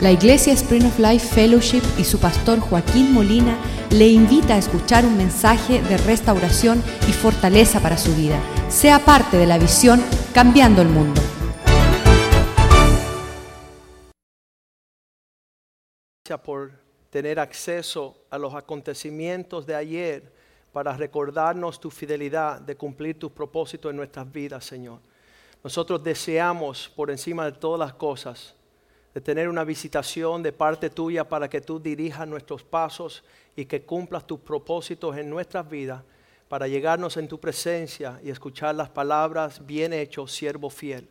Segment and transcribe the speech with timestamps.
[0.00, 3.58] La Iglesia Spring of Life Fellowship y su pastor Joaquín Molina
[3.90, 8.40] le invita a escuchar un mensaje de restauración y fortaleza para su vida.
[8.68, 10.00] Sea parte de la visión
[10.32, 11.20] Cambiando el Mundo.
[16.24, 16.70] Gracias por
[17.10, 20.32] tener acceso a los acontecimientos de ayer
[20.72, 25.00] para recordarnos tu fidelidad de cumplir tus propósitos en nuestras vidas, Señor.
[25.64, 28.54] Nosotros deseamos por encima de todas las cosas
[29.18, 33.24] de tener una visitación de parte tuya para que tú dirijas nuestros pasos
[33.56, 36.04] y que cumplas tus propósitos en nuestras vidas
[36.46, 41.08] para llegarnos en tu presencia y escuchar las palabras, bien hecho, siervo fiel.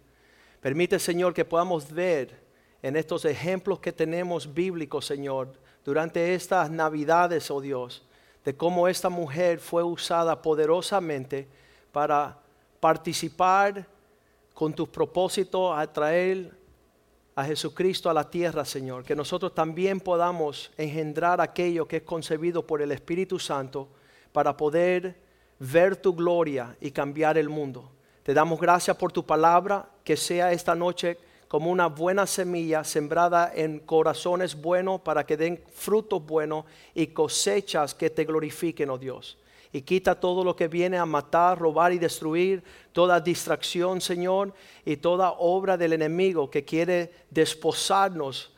[0.62, 2.34] Permite, Señor, que podamos ver
[2.82, 5.52] en estos ejemplos que tenemos bíblicos, Señor,
[5.84, 8.06] durante estas navidades, oh Dios,
[8.46, 11.46] de cómo esta mujer fue usada poderosamente
[11.92, 12.40] para
[12.80, 13.86] participar
[14.54, 16.57] con tus propósitos, a traer
[17.38, 19.04] a Jesucristo a la tierra, Señor.
[19.04, 23.90] Que nosotros también podamos engendrar aquello que es concebido por el Espíritu Santo
[24.32, 25.16] para poder
[25.60, 27.92] ver tu gloria y cambiar el mundo.
[28.24, 33.52] Te damos gracias por tu palabra, que sea esta noche como una buena semilla sembrada
[33.54, 39.38] en corazones buenos para que den frutos buenos y cosechas que te glorifiquen, oh Dios
[39.72, 44.54] y quita todo lo que viene a matar, robar y destruir, toda distracción, Señor,
[44.86, 48.54] y toda obra del enemigo que quiere desposarnos,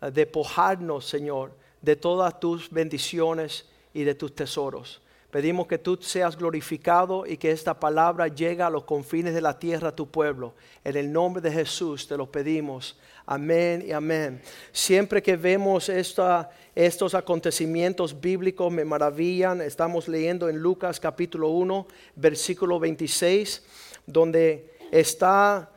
[0.00, 5.00] eh, despojarnos, Señor, de todas tus bendiciones y de tus tesoros.
[5.30, 9.58] Pedimos que tú seas glorificado y que esta palabra llegue a los confines de la
[9.58, 10.54] tierra a tu pueblo.
[10.84, 12.98] En el nombre de Jesús te lo pedimos.
[13.30, 14.40] Amén y amén.
[14.72, 19.60] Siempre que vemos estos acontecimientos bíblicos me maravillan.
[19.60, 23.62] Estamos leyendo en Lucas capítulo 1, versículo 26,
[24.06, 25.68] donde está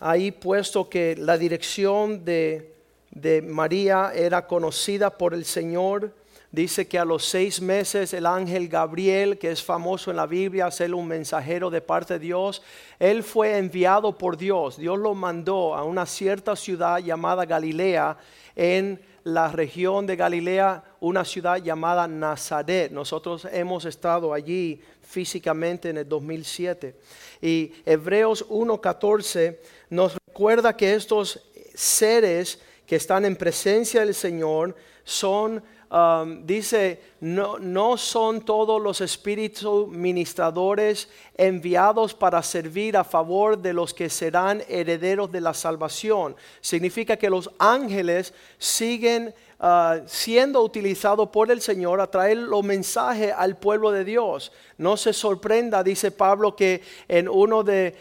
[0.00, 2.74] ahí puesto que la dirección de,
[3.12, 6.12] de María era conocida por el Señor
[6.56, 10.70] Dice que a los seis meses el ángel Gabriel, que es famoso en la Biblia,
[10.70, 12.62] ser un mensajero de parte de Dios,
[12.98, 14.78] él fue enviado por Dios.
[14.78, 18.16] Dios lo mandó a una cierta ciudad llamada Galilea
[18.54, 22.90] en la región de Galilea, una ciudad llamada Nazaret.
[22.90, 26.96] Nosotros hemos estado allí físicamente en el 2007.
[27.42, 29.58] Y Hebreos 1.14
[29.90, 31.38] nos recuerda que estos
[31.74, 34.74] seres que están en presencia del Señor
[35.04, 43.56] son Um, dice, no, no son todos los espíritus ministradores enviados para servir a favor
[43.56, 46.34] de los que serán herederos de la salvación.
[46.60, 53.32] Significa que los ángeles siguen uh, siendo utilizados por el Señor a traer los mensajes
[53.36, 54.50] al pueblo de Dios.
[54.78, 57.94] No se sorprenda, dice Pablo, que en uno de,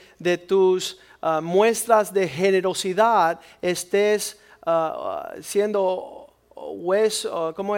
[0.48, 6.15] tus uh, muestras de generosidad estés uh, siendo
[6.56, 7.76] como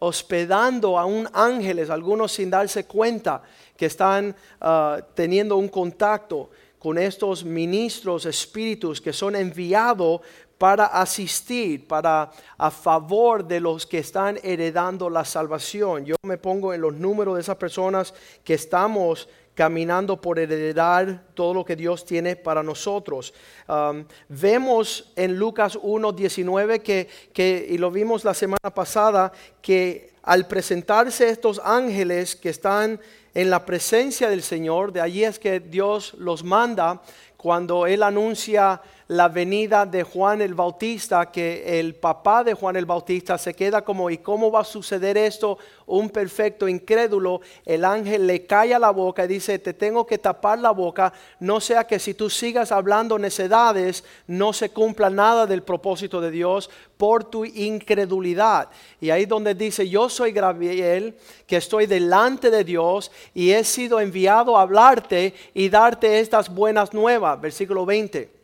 [0.00, 3.42] hospedando a un ángeles, algunos sin darse cuenta
[3.76, 10.22] que están ah, teniendo un contacto con estos ministros espíritus que son enviados
[10.56, 16.04] para asistir, para a favor de los que están heredando la salvación.
[16.04, 18.12] Yo me pongo en los números de esas personas
[18.44, 23.34] que estamos caminando por heredar todo lo que Dios tiene para nosotros.
[23.68, 30.14] Um, vemos en Lucas 1, 19 que, que, y lo vimos la semana pasada, que
[30.22, 33.00] al presentarse estos ángeles que están
[33.34, 37.00] en la presencia del Señor, de allí es que Dios los manda
[37.36, 42.86] cuando Él anuncia la venida de Juan el Bautista, que el papá de Juan el
[42.86, 45.58] Bautista se queda como, ¿y cómo va a suceder esto?
[45.86, 50.60] Un perfecto incrédulo, el ángel le calla la boca y dice, te tengo que tapar
[50.60, 55.64] la boca, no sea que si tú sigas hablando necedades, no se cumpla nada del
[55.64, 58.68] propósito de Dios por tu incredulidad.
[59.00, 61.16] Y ahí donde dice, yo soy Gabriel,
[61.48, 66.94] que estoy delante de Dios y he sido enviado a hablarte y darte estas buenas
[66.94, 67.40] nuevas.
[67.40, 68.39] Versículo 20.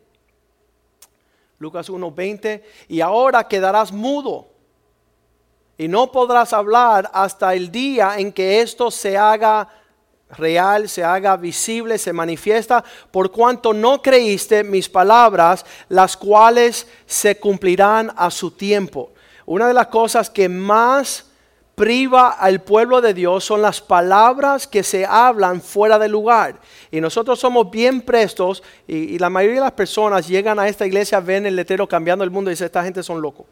[1.59, 4.47] Lucas 1:20, y ahora quedarás mudo
[5.77, 9.69] y no podrás hablar hasta el día en que esto se haga
[10.31, 17.39] real, se haga visible, se manifiesta, por cuanto no creíste mis palabras, las cuales se
[17.39, 19.11] cumplirán a su tiempo.
[19.45, 21.31] Una de las cosas que más
[21.77, 26.55] priva al pueblo de Dios son las palabras que se hablan fuera del lugar.
[26.89, 31.19] Y nosotros somos bien prestos y, la mayoría de las personas llegan a esta iglesia,
[31.19, 33.45] ven el letrero cambiando el mundo y dicen, esta gente son locos.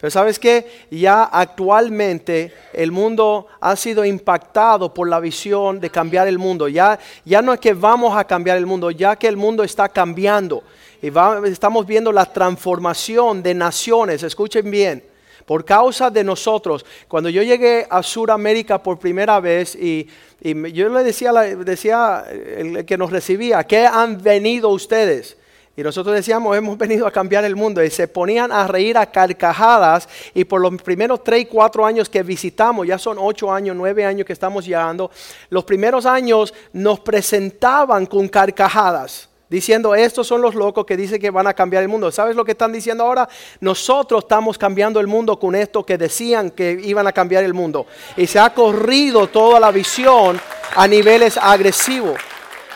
[0.00, 6.28] Pero sabes que ya actualmente el mundo ha sido impactado por la visión de cambiar
[6.28, 6.68] el mundo.
[6.68, 9.90] Ya, ya no es que vamos a cambiar el mundo, ya que el mundo está
[9.90, 10.62] cambiando.
[11.02, 11.12] Y
[11.46, 15.04] estamos viendo la transformación de naciones, escuchen bien,
[15.46, 16.84] por causa de nosotros.
[17.08, 20.08] Cuando yo llegué a Sudamérica por primera vez y,
[20.42, 25.36] yo le decía, decía el que nos recibía, ¿qué han venido ustedes?
[25.76, 27.84] Y nosotros decíamos, hemos venido a cambiar el mundo.
[27.84, 30.08] Y se ponían a reír a carcajadas.
[30.32, 34.26] Y por los primeros 3, 4 años que visitamos, ya son 8 años, 9 años
[34.26, 35.10] que estamos llegando,
[35.50, 39.28] los primeros años nos presentaban con carcajadas.
[39.48, 42.10] Diciendo, estos son los locos que dicen que van a cambiar el mundo.
[42.10, 43.28] ¿Sabes lo que están diciendo ahora?
[43.60, 47.86] Nosotros estamos cambiando el mundo con esto que decían que iban a cambiar el mundo.
[48.16, 50.40] Y se ha corrido toda la visión
[50.74, 52.18] a niveles agresivos.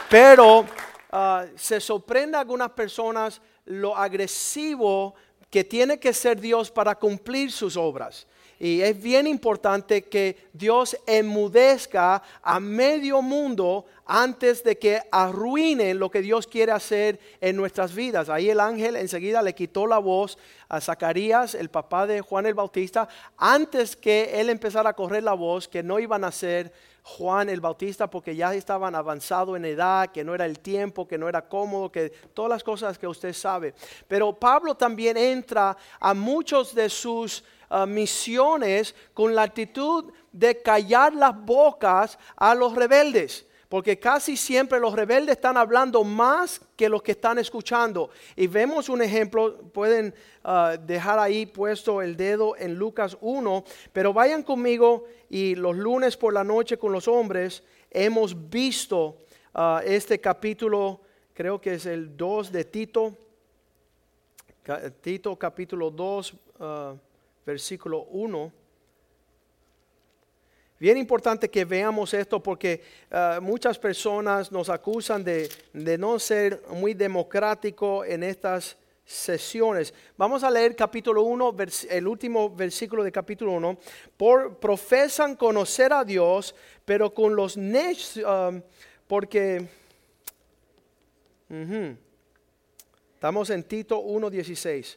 [0.08, 0.64] Pero
[1.12, 5.14] Ah, se sorprende a algunas personas lo agresivo
[5.50, 8.28] que tiene que ser Dios para cumplir sus obras.
[8.60, 16.10] Y es bien importante que Dios enmudezca a medio mundo antes de que arruinen lo
[16.10, 18.28] que Dios quiere hacer en nuestras vidas.
[18.28, 20.36] Ahí el ángel enseguida le quitó la voz
[20.68, 25.34] a Zacarías, el papá de Juan el Bautista, antes que él empezara a correr la
[25.34, 26.72] voz que no iban a ser
[27.04, 31.16] Juan el Bautista porque ya estaban avanzados en edad, que no era el tiempo, que
[31.16, 33.74] no era cómodo, que todas las cosas que usted sabe.
[34.08, 41.14] Pero Pablo también entra a muchos de sus ah, misiones con la actitud de callar
[41.14, 47.04] las bocas a los rebeldes porque casi siempre los rebeldes están hablando más que los
[47.04, 48.10] que están escuchando.
[48.34, 50.12] Y vemos un ejemplo, pueden
[50.42, 56.16] ah, dejar ahí puesto el dedo en Lucas 1, pero vayan conmigo y los lunes
[56.16, 57.62] por la noche con los hombres
[57.92, 59.18] hemos visto
[59.54, 61.02] ah, este capítulo,
[61.32, 63.16] creo que es el 2 de Tito,
[65.00, 66.94] Tito capítulo 2, ah,
[67.46, 68.59] versículo 1.
[70.80, 72.80] Bien importante que veamos esto porque
[73.10, 75.50] ah, muchas personas nos acusan de,
[75.98, 79.92] no ser muy democrático en estas sesiones.
[80.16, 81.54] Vamos a leer capítulo 1,
[81.90, 83.78] el último versículo de capítulo 1.
[84.16, 86.54] Por, profesan conocer a Dios,
[86.86, 88.62] pero con los necios, um,
[89.06, 89.68] porque...
[93.16, 94.96] estamos en Tito 1.16.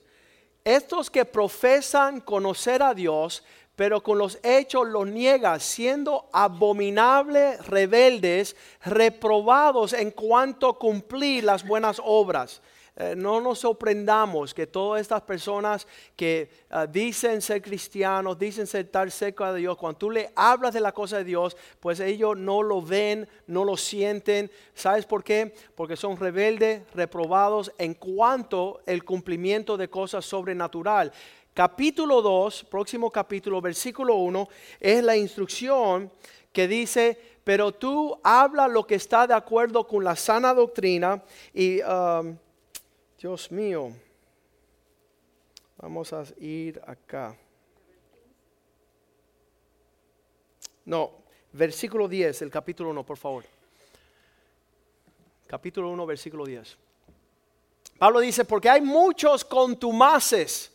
[0.63, 3.43] Estos que profesan conocer a Dios,
[3.75, 11.65] pero con los hechos los niega, siendo abominables, rebeldes, reprobados en cuanto a cumplir las
[11.65, 12.61] buenas obras.
[12.95, 18.85] Eh, no nos sorprendamos que todas estas personas que ah, dicen ser cristianos, dicen ser
[18.85, 22.37] estar cerca de Dios, cuando tú le hablas de la cosa de Dios, pues ellos
[22.37, 24.51] no lo ven, no lo sienten.
[24.75, 25.55] ¿Sabes por qué?
[25.73, 31.11] Porque son rebeldes, reprobados en cuanto al cumplimiento de cosas sobrenatural
[31.53, 34.47] capítulo 2, próximo capítulo, versículo 1,
[34.79, 36.11] es la instrucción
[36.51, 41.23] que dice, pero tú habla lo que está de acuerdo con la sana doctrina
[41.53, 42.37] y, um,
[43.19, 43.91] Dios mío,
[45.77, 47.35] vamos a ir acá.
[50.85, 51.11] No,
[51.53, 53.45] versículo 10, el capítulo 1, por favor.
[55.47, 56.77] Capítulo 1, versículo 10.
[57.97, 60.72] Pablo dice, porque hay muchos contumaces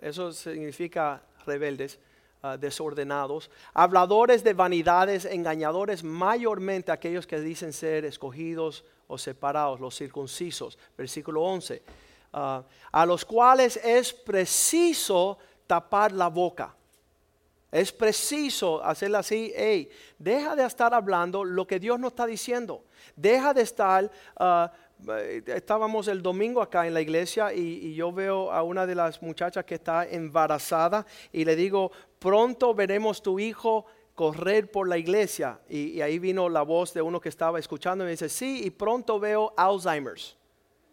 [0.00, 1.98] eso significa rebeldes,
[2.42, 9.96] ah, desordenados, habladores de vanidades, engañadores, mayormente aquellos que dicen ser escogidos o separados, los
[9.96, 10.78] circuncisos.
[10.96, 11.82] Versículo 11.
[12.32, 12.62] Ah,
[12.92, 16.74] a los cuales es preciso tapar la boca.
[17.70, 22.82] Es preciso hacerla así, hey, deja de estar hablando lo que Dios no está diciendo.
[23.14, 24.66] Deja de estar eh,
[25.46, 29.64] estábamos el domingo acá en la iglesia y, yo veo a una de las muchachas
[29.64, 35.60] que está embarazada y le digo, pronto veremos tu hijo correr por la iglesia.
[35.68, 38.62] Y, y ahí vino la voz de uno que estaba escuchando y me dice, sí,
[38.64, 40.37] y pronto veo Alzheimer's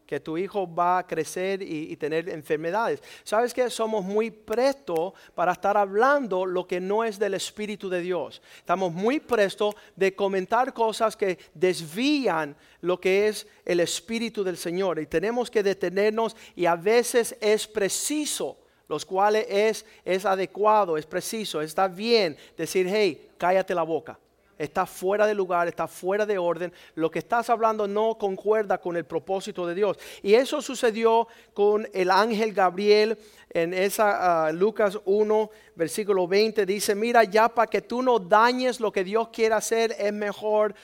[0.05, 3.01] que tu hijo va a crecer y, tener enfermedades.
[3.23, 8.01] ¿Sabes que Somos muy prestos para estar hablando lo que no es del Espíritu de
[8.01, 8.41] Dios.
[8.57, 14.99] Estamos muy prestos de comentar cosas que desvían lo que es el Espíritu del Señor.
[14.99, 18.57] Y tenemos que detenernos y a veces es preciso,
[18.87, 24.19] los cuales es, es adecuado, es preciso, está bien decir, hey, cállate la boca
[24.57, 26.71] está fuera de lugar, está fuera de orden.
[26.95, 29.97] Lo que estás hablando no concuerda con el propósito de Dios.
[30.21, 33.17] Y eso sucedió con el ángel Gabriel
[33.49, 36.65] en esa ah, Lucas 1, versículo 20.
[36.65, 40.75] Dice, mira, ya para que tú no dañes lo que Dios quiere hacer, es mejor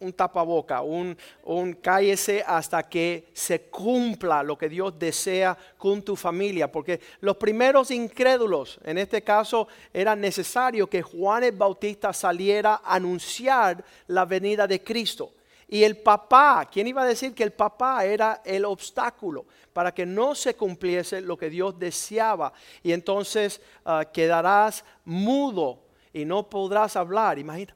[0.00, 6.16] un tapaboca, un, un cállese hasta que se cumpla lo que Dios desea con tu
[6.16, 6.70] familia.
[6.70, 12.96] Porque los primeros incrédulos, en este caso, era necesario que Juan el Bautista saliera a
[12.96, 15.32] anunciar la venida de Cristo.
[15.68, 20.06] Y el papá, ¿quién iba a decir que el papá era el obstáculo para que
[20.06, 22.52] no se cumpliese lo que Dios deseaba?
[22.84, 25.80] Y entonces ah, quedarás mudo
[26.12, 27.38] y no podrás hablar.
[27.38, 27.74] Imagina.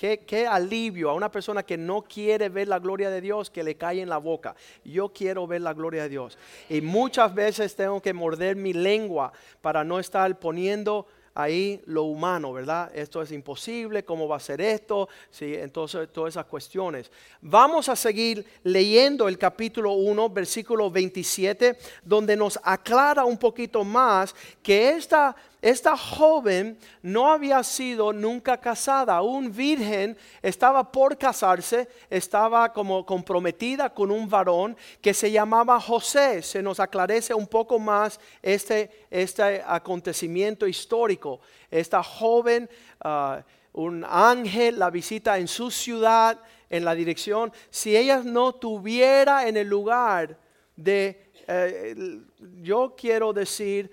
[0.00, 3.74] Qué, alivio a una persona que no quiere ver la gloria de Dios que le
[3.74, 4.56] cae en la boca.
[4.82, 6.38] Yo quiero ver la gloria de Dios.
[6.70, 9.30] Y muchas veces tengo que morder mi lengua
[9.60, 12.90] para no estar poniendo ahí lo humano, ¿verdad?
[12.94, 15.06] Esto es imposible, ¿cómo va a ser esto?
[15.30, 17.10] Sí, entonces todas esas cuestiones.
[17.42, 24.34] Vamos a seguir leyendo el capítulo 1, versículo 27, donde nos aclara un poquito más
[24.62, 32.72] que esta esta joven no había sido nunca casada, un virgen, estaba por casarse, estaba
[32.72, 36.42] como comprometida con un varón que se llamaba José.
[36.42, 41.40] Se nos aclarece un poco más este, este acontecimiento histórico.
[41.70, 42.68] Esta joven,
[43.02, 46.40] ah, un ángel la visita en su ciudad,
[46.70, 47.52] en la dirección.
[47.68, 50.38] Si ella no tuviera en el lugar
[50.74, 52.22] de, eh,
[52.62, 53.90] yo quiero decir,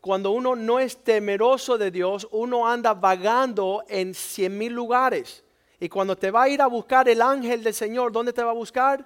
[0.00, 5.44] cuando uno no es temeroso de Dios, uno anda vagando en cien mil lugares.
[5.78, 8.50] Y cuando te va a ir a buscar el ángel del Señor, ¿dónde te va
[8.50, 9.04] a buscar?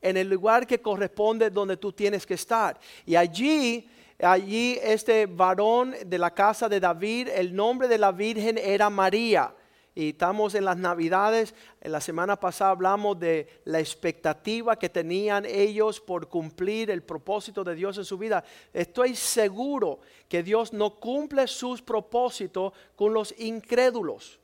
[0.00, 2.78] En el lugar que corresponde donde tú tienes que estar.
[3.06, 3.88] Y allí,
[4.20, 9.54] allí este varón de la casa de David, el nombre de la Virgen era María
[9.94, 11.54] y estamos en las navidades.
[11.80, 17.62] En la semana pasada hablamos de la expectativa que tenían ellos por cumplir el propósito
[17.62, 18.42] de Dios en su vida.
[18.72, 24.38] Estoy seguro que Dios no cumple sus propósitos con los incrédulos.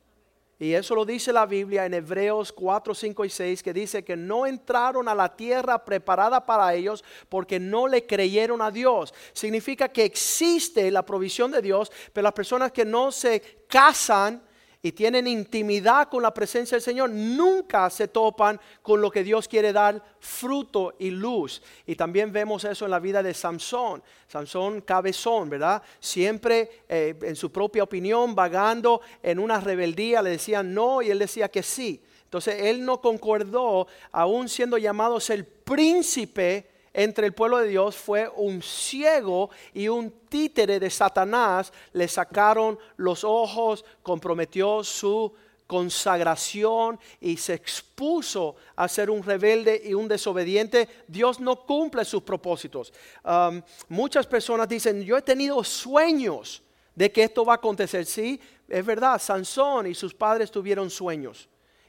[0.61, 4.17] Y eso lo dice la Biblia en Hebreos 4, 5 y 6, que dice que
[4.17, 9.15] no entraron a la tierra preparada para ellos porque no le creyeron a Dios.
[9.33, 14.43] Significa que existe la provisión de Dios, pero las personas que no se casan
[14.81, 19.49] y tienen intimidad con la presencia del Señor, nunca se topan con lo que Dios
[19.49, 21.61] quiere dar, fruto y luz.
[21.85, 24.03] Y también vemos eso en la vida de Samson.
[24.29, 25.83] Samson cabezón, ¿verdad?
[25.99, 31.19] Siempre eh, en su propia opinión, vagando en una rebeldía, le decían no y él
[31.19, 32.01] decía que sí.
[32.23, 38.29] Entonces él no concordó, aún siendo llamado ser príncipe entre el pueblo de Dios fue
[38.37, 41.73] un ciego y un títere de Satanás.
[41.93, 45.33] Le sacaron los ojos, comprometió su
[45.67, 52.23] consagración y se expuso a ser un rebelde y un desobediente, Dios no cumple sus
[52.23, 52.93] propósitos.
[53.23, 56.63] Um, muchas personas dicen, yo he tenido sueños
[56.95, 58.07] de que esto va a acontecer.
[58.07, 61.49] Sí, es verdad, Sansón y sus padres tuvieron sueños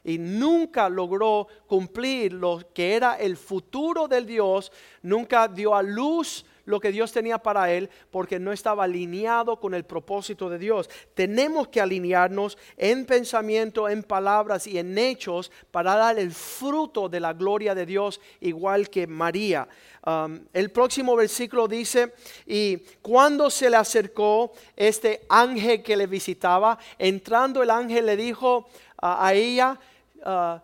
[0.09, 4.71] y nunca logró cumplir lo que era el futuro del Dios,
[5.03, 9.75] nunca dio a luz lo que Dios tenía para él porque no estaba alineado con
[9.75, 10.89] el propósito de Dios.
[11.13, 17.19] Tenemos que alinearnos en pensamiento, en palabras y en hechos para dar el fruto de
[17.19, 19.67] la gloria de Dios igual que María.
[20.05, 22.13] Um, el próximo versículo dice,
[22.47, 28.67] y cuando se le acercó este ángel que le visitaba, entrando el ángel le dijo
[29.01, 29.79] a ella,
[30.25, 30.59] uh,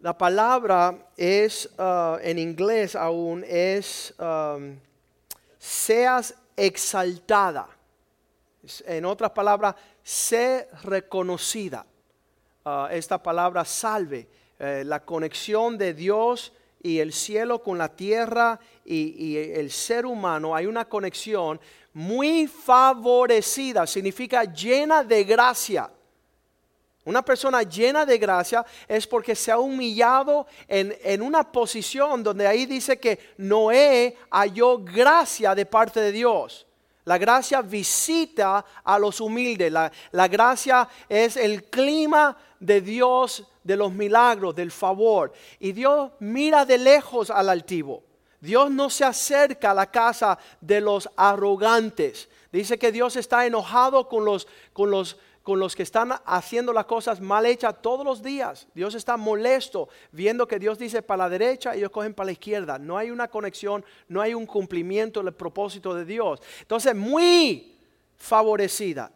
[0.00, 4.14] la palabra es, uh, en inglés aún, es
[5.58, 7.68] seas exaltada.
[8.86, 11.86] En otras palabras, sé reconocida.
[12.64, 14.26] Uh, esta palabra salve,
[14.58, 20.54] eh, la conexión de Dios y el cielo con la tierra y, el ser humano,
[20.54, 21.60] hay una conexión
[21.92, 25.90] muy favorecida, significa llena de gracia.
[27.04, 32.66] Una persona llena de gracia es porque se ha humillado en, una posición donde ahí
[32.66, 36.66] dice que Noé halló gracia de parte de Dios.
[37.04, 39.72] La gracia visita a los humildes.
[39.72, 45.32] La, la, gracia es el clima de Dios, de los milagros, del favor.
[45.58, 48.04] Y Dios mira de lejos al altivo.
[48.40, 52.28] Dios no se acerca a la casa de los arrogantes.
[52.52, 56.84] Dice que Dios está enojado con los, con los con los que están haciendo las
[56.84, 58.68] cosas mal hechas todos los días.
[58.74, 62.32] Dios está molesto viendo que Dios dice para la derecha y ellos cogen para la
[62.32, 62.78] izquierda.
[62.78, 66.40] No hay una conexión, no hay un cumplimiento del propósito de Dios.
[66.60, 67.78] Entonces, muy
[68.16, 69.10] favorecida.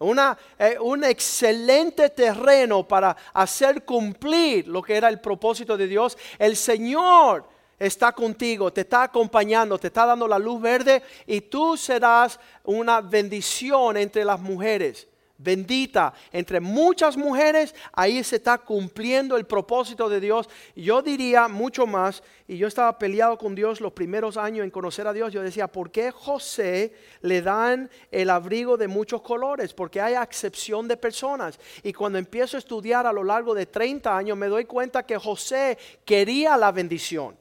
[0.00, 6.16] Una, eh, un excelente terreno para hacer cumplir lo que era el propósito de Dios.
[6.38, 11.76] El Señor está contigo, te está acompañando, te está dando la luz verde y tú
[11.76, 15.07] serás una bendición entre las mujeres
[15.38, 20.48] bendita entre muchas mujeres, ahí se está cumpliendo el propósito de Dios.
[20.74, 25.06] Yo diría mucho más, y yo estaba peleado con Dios los primeros años en conocer
[25.06, 26.92] a Dios, yo decía, ¿por qué José
[27.22, 29.72] le dan el abrigo de muchos colores?
[29.72, 31.58] Porque hay excepción de personas.
[31.82, 35.16] Y cuando empiezo a estudiar a lo largo de 30 años, me doy cuenta que
[35.16, 37.36] José quería la bendición.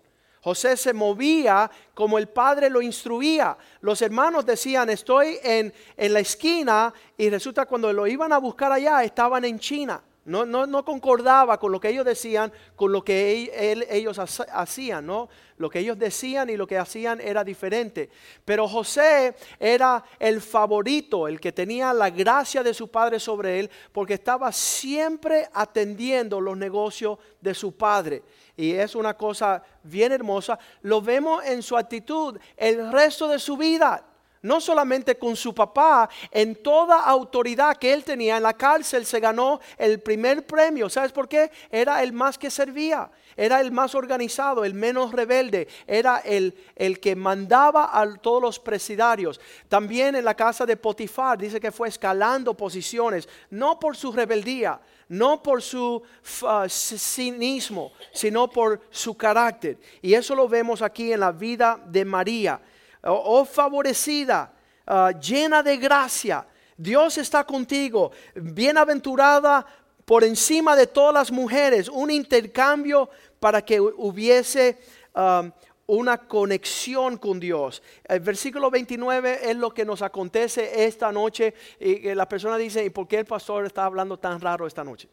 [0.48, 3.58] José se movía como el padre lo instruía.
[3.82, 9.04] Los hermanos decían, estoy en, la esquina y resulta cuando lo iban a buscar allá
[9.04, 10.02] estaban en China.
[10.24, 15.28] No, no, concordaba con lo que ellos decían, con lo que ellos hacían, ¿no?
[15.58, 18.10] Lo que ellos decían y lo que hacían era diferente.
[18.46, 23.70] Pero José era el favorito, el que tenía la gracia de su padre sobre él,
[23.92, 28.24] porque estaba siempre atendiendo los negocios de su padre
[28.58, 33.56] y es una cosa bien hermosa, lo vemos en su actitud el resto de su
[33.56, 34.04] vida.
[34.42, 39.20] No solamente con su papá, en toda autoridad que él tenía en la cárcel se
[39.20, 40.90] ganó el primer premio.
[40.90, 41.52] ¿Sabes por qué?
[41.72, 47.00] Era el más que servía, era el más organizado, el menos rebelde, era el, el
[47.00, 49.40] que mandaba a todos los presidarios.
[49.68, 54.80] También en la casa de Potifar dice que fue escalando posiciones, no por su rebeldía,
[55.10, 56.02] no por su
[56.42, 59.78] uh, cinismo, sino por su carácter.
[60.02, 62.60] Y eso lo vemos aquí en la vida de María.
[63.10, 64.52] Oh, favorecida,
[64.86, 66.46] uh, llena de gracia.
[66.76, 69.66] Dios está contigo, bienaventurada
[70.06, 73.10] por encima de todas las mujeres, un intercambio
[73.40, 74.78] para que hubiese
[75.16, 75.52] um,
[75.88, 77.82] una conexión con Dios.
[78.04, 82.90] El versículo 29 es lo que nos acontece esta noche y la persona dice, ¿y
[82.90, 85.10] por qué el pastor está hablando tan raro esta noche?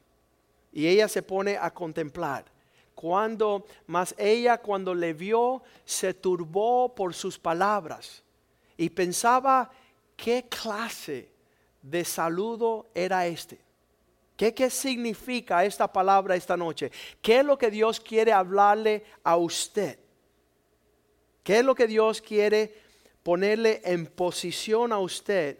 [0.72, 2.53] Y ella se pone a contemplar.
[2.94, 8.22] Cuando, más ella cuando le vio, se turbó por sus palabras
[8.76, 9.70] y pensaba,
[10.16, 11.30] ¿qué clase
[11.82, 13.60] de saludo era este?
[14.36, 16.90] ¿Qué, ¿Qué significa esta palabra esta noche?
[17.20, 19.98] ¿Qué es lo que Dios quiere hablarle a usted?
[21.42, 22.74] ¿Qué es lo que Dios quiere
[23.22, 25.58] ponerle en posición a usted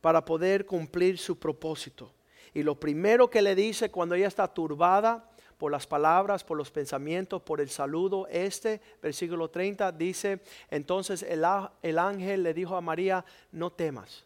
[0.00, 2.14] para poder cumplir su propósito?
[2.54, 5.30] Y lo primero que le dice cuando ella está turbada
[5.60, 10.40] por las palabras, por los pensamientos, por el saludo, este versículo 30 dice,
[10.70, 11.44] entonces el,
[11.82, 14.24] el ángel le dijo a María, no temas,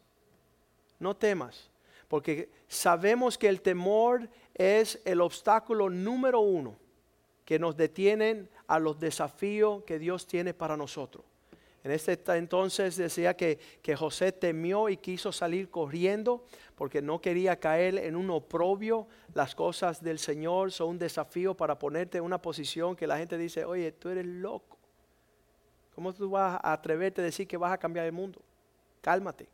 [1.01, 1.73] no temas,
[2.07, 6.77] porque sabemos que el temor es el obstáculo número uno
[7.45, 11.25] que nos detienen a los desafíos que Dios tiene para nosotros.
[11.85, 17.61] En este entonces decía que, que, José temió y quiso salir corriendo porque no quería
[17.61, 19.07] caer en un oprobio.
[19.35, 23.37] Las cosas del Señor son un desafío para ponerte en una posición que la gente
[23.37, 24.79] dice, oye, tú eres loco.
[25.95, 28.41] ¿Cómo tú vas a atreverte a decir que vas a cambiar el mundo?
[29.03, 29.47] Cálmate.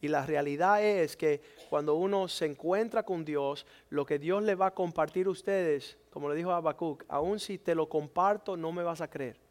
[0.00, 4.54] Y la realidad es que cuando uno se encuentra con Dios, lo que Dios le
[4.54, 8.70] va a compartir a ustedes, como le dijo Habacuc, aun si te lo comparto, no
[8.70, 9.47] me vas a creer.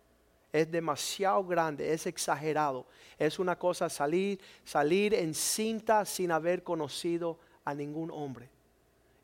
[0.57, 2.85] Es demasiado grande, es exagerado.
[3.17, 8.49] Es una cosa salir, salir en cinta sin haber conocido a ningún hombre.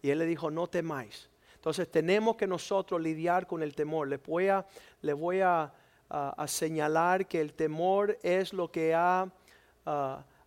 [0.01, 1.29] Y él le dijo, no temáis.
[1.55, 4.07] Entonces tenemos que nosotros lidiar con el temor.
[4.07, 5.73] Le voy a,
[6.45, 9.31] señalar que el temor es lo que ha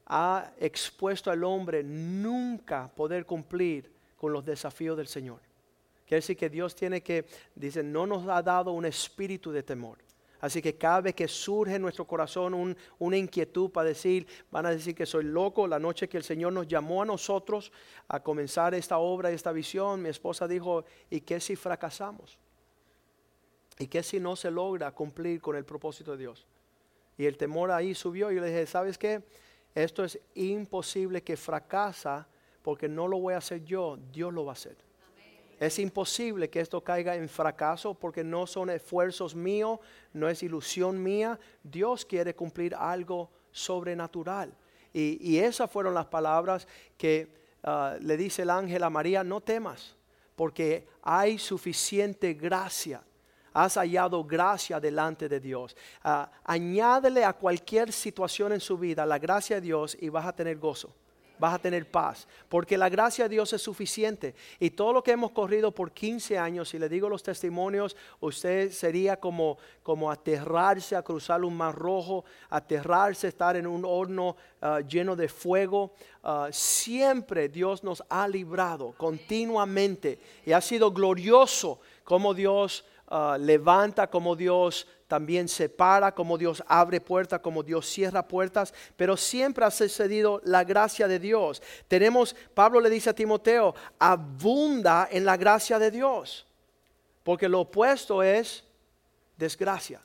[0.07, 5.41] ha expuesto al hombre nunca poder cumplir con los desafíos del Señor.
[6.07, 9.99] Quiere decir que Dios tiene que, dice, no nos ha dado un espíritu de temor.
[10.47, 14.71] Así que cada vez que surge en nuestro corazón una inquietud para decir, van a
[14.71, 17.73] decir que soy loco, la noche que el Señor nos llamó a nosotros
[18.07, 22.39] a comenzar esta obra y esta visión, mi esposa dijo, ¿y qué si fracasamos?
[23.77, 26.47] ¿Y qué si no se logra cumplir con el propósito de Dios?
[27.19, 29.25] Y el temor ahí subió y yo le dije, ¿sabes qué?
[29.75, 32.29] Esto es imposible que fracasa
[32.63, 34.77] porque no lo voy a hacer yo, Dios lo va a hacer.
[35.59, 39.81] Es imposible que esto caiga en fracaso porque no son esfuerzos míos,
[40.13, 41.39] no es ilusión mía.
[41.63, 44.55] Dios quiere cumplir algo sobrenatural.
[44.93, 46.67] Y, esas fueron las palabras
[46.97, 47.29] que
[47.63, 49.95] ah, le dice el ángel a María, no temas,
[50.35, 53.03] porque hay suficiente gracia
[53.53, 55.75] has hallado gracia delante de Dios.
[56.05, 60.35] Ah, añádele a cualquier situación en su vida la gracia de Dios y vas a
[60.35, 60.95] tener gozo
[61.39, 64.35] vas a tener paz, porque la gracia de Dios es suficiente.
[64.59, 68.71] Y todo lo que hemos corrido por 15 años, si le digo los testimonios, usted
[68.73, 74.37] sería como, como aterrarse a cruzar un mar rojo, aterrarse a estar en un horno
[74.61, 75.93] ah, lleno de fuego.
[76.23, 84.09] Ah, siempre Dios nos ha librado continuamente y ha sido glorioso cómo Dios ah, levanta,
[84.09, 89.71] cómo Dios también separa, cómo Dios abre puertas, cómo Dios cierra puertas, pero siempre ha
[89.71, 91.63] sucedido la gracia de Dios.
[91.89, 96.47] Tenemos, Pablo le dice a Timoteo, abunda en la gracia de Dios,
[97.23, 98.65] porque lo opuesto es
[99.37, 100.01] desgracia.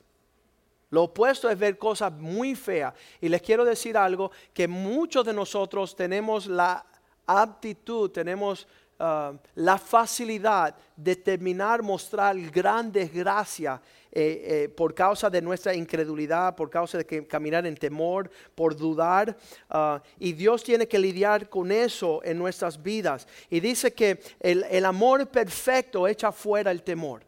[0.90, 2.92] Lo opuesto es ver cosas muy feas.
[3.18, 6.84] Y les quiero decir algo, que muchos de nosotros tenemos la
[7.26, 8.66] aptitud, tenemos
[8.98, 13.80] uh, la facilidad de terminar mostrar gran desgracia
[14.14, 18.76] eh, eh, por causa de nuestra incredulidad, por causa de que caminar en temor, por
[18.76, 19.36] dudar.
[19.70, 23.26] Uh, y Dios tiene que lidiar con eso en nuestras vidas.
[23.48, 27.22] Y dice que el, el amor perfecto echa fuera el temor.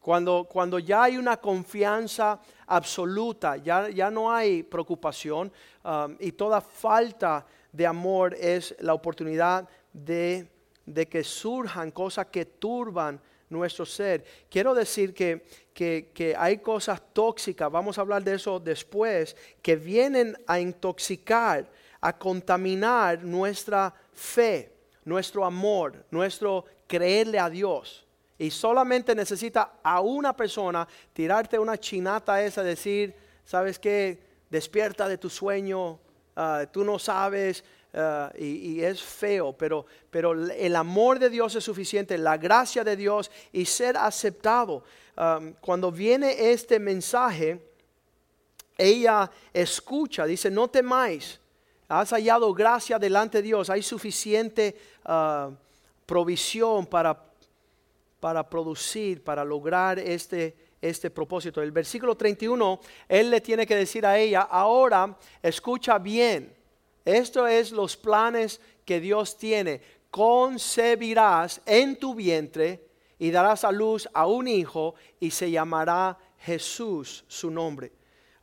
[0.00, 5.52] Cuando, cuando ya hay una confianza absoluta, ya, ya no hay preocupación
[5.84, 10.48] um, y toda falta de amor es la oportunidad de,
[10.94, 13.20] de que surjan cosas que turban
[13.50, 14.24] nuestro ser.
[14.50, 19.76] Quiero decir que, que, que, hay cosas tóxicas, vamos a hablar de eso después, que
[19.76, 21.70] vienen a intoxicar,
[22.00, 24.72] a contaminar nuestra fe,
[25.04, 28.06] nuestro amor, nuestro creerle a Dios.
[28.38, 34.22] Y solamente necesita a una persona tirarte una chinata esa, decir, ¿sabes qué?
[34.48, 35.98] Despierta de tu sueño,
[36.36, 41.64] ah, tú no sabes, ah, y, es feo, pero, pero el amor de Dios es
[41.64, 44.84] suficiente, la gracia de Dios y ser aceptado.
[45.60, 47.60] cuando viene este mensaje,
[48.76, 51.40] ella escucha, dice, no temáis,
[51.88, 55.50] has hallado gracia delante de Dios, hay suficiente ah,
[56.06, 57.28] provisión para
[58.20, 61.62] para producir, para lograr este, este propósito.
[61.62, 66.54] El versículo 31, él le tiene que decir a ella, ahora escucha bien,
[67.16, 69.80] esto es los planes que Dios tiene.
[70.10, 77.24] Concebirás en tu vientre y darás a luz a un hijo y se llamará Jesús
[77.26, 77.92] su nombre.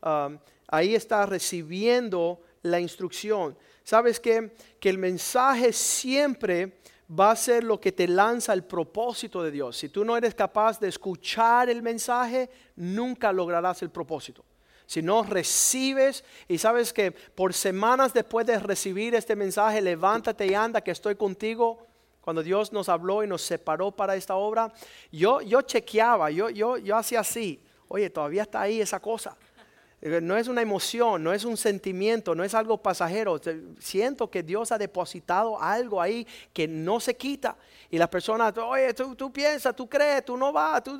[0.01, 3.57] Um, ahí está recibiendo la instrucción.
[3.83, 4.19] ¿Sabes?
[4.19, 4.51] Que
[4.81, 9.77] el mensaje siempre va a ser lo que te lanza el propósito de Dios.
[9.77, 14.43] Si tú no eres capaz de escuchar el mensaje, nunca lograrás el propósito.
[14.85, 20.53] Si no recibes y sabes que por semanas después de recibir este mensaje, levántate y
[20.53, 21.87] anda, que estoy contigo.
[22.21, 24.73] Cuando Dios nos habló y nos separó para esta obra,
[25.11, 27.61] yo, yo chequeaba, yo, yo, yo hacía así.
[27.87, 29.37] Oye, todavía está ahí esa cosa.
[30.07, 33.41] Eh, no es una emoción, no es un sentimiento, no es algo pasajero.
[33.79, 37.57] Siento que Dios ha depositado algo ahí que no se quita.
[37.89, 40.99] Y las personas, oye, tú, piensas, tú crees, tú no vas, tú...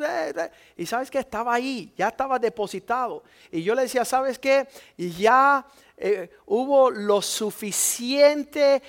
[0.75, 3.21] Y sabes que estaba ahí, ya estaba depositado.
[3.51, 4.67] Y yo le decía, ¿sabes qué?
[4.97, 5.63] Ya
[5.97, 8.81] eh, hubo lo suficiente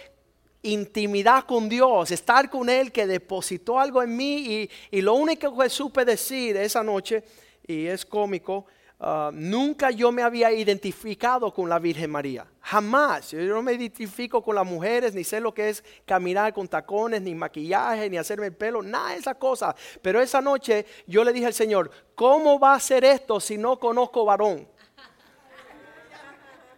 [0.62, 5.56] intimidad con Dios, estar con Él que depositó algo en mí y, y lo único
[5.58, 7.22] que supe decir esa noche,
[7.66, 8.64] y es cómico,
[8.98, 12.46] Ah, nunca yo me había identificado con la Virgen María.
[12.62, 13.30] Jamás.
[13.30, 17.20] Yo no me identifico con las mujeres, ni sé lo que es caminar con tacones,
[17.20, 19.74] ni maquillaje, ni hacerme el pelo, nada de esas cosas.
[20.00, 23.78] Pero esa noche yo le dije al Señor, ¿cómo va a ser esto si no
[23.78, 24.66] conozco varón?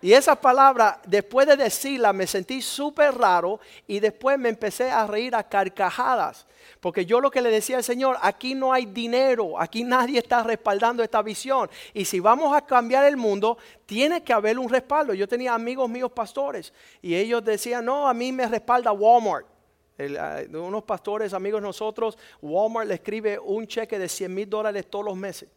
[0.01, 5.07] Y esa palabra, después de decirla, me sentí súper raro y después me empecé a
[5.07, 6.47] reír a carcajadas.
[6.81, 10.43] Porque yo lo que le decía al Señor, aquí no hay dinero, aquí nadie está
[10.43, 11.69] respaldando esta visión.
[11.93, 15.15] Y si vamos a cambiar el mundo, tiene que haber un respaldo.
[15.15, 19.47] Yo tenía amigos míos pastores y ellos decían, no, a mí me respalda Walmart.
[20.19, 25.05] Ah, unos pastores, amigos nosotros, Walmart le escribe un cheque de 100 mil dólares todos
[25.05, 25.49] los meses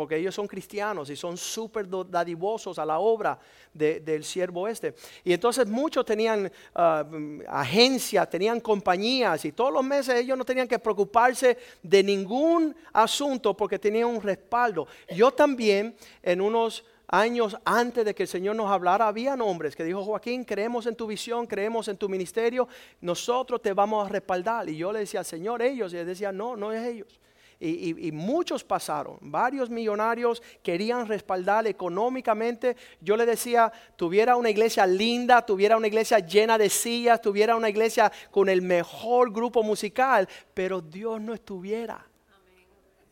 [0.00, 3.38] porque ellos son cristianos y son súper dadivosos a la obra
[3.74, 4.94] del siervo este.
[5.22, 7.04] Y entonces muchos tenían ah,
[7.46, 13.54] agencias, tenían compañías y todos los meses ellos no tenían que preocuparse de ningún asunto
[13.54, 14.86] porque tenían un respaldo.
[15.14, 19.84] Yo también en unos años antes de que el Señor nos hablara, había hombres que
[19.84, 22.66] dijo, Joaquín, creemos en tu visión, creemos en tu ministerio,
[23.02, 24.66] nosotros te vamos a respaldar.
[24.70, 27.20] Y yo le decía, Señor, ellos, y él decía, no, no es ellos
[27.60, 29.18] y, muchos pasaron.
[29.20, 32.76] Varios millonarios querían respaldar económicamente.
[33.00, 37.68] Yo le decía, tuviera una iglesia linda, tuviera una iglesia llena de sillas, tuviera una
[37.68, 42.06] iglesia con el mejor grupo musical, pero Dios no estuviera.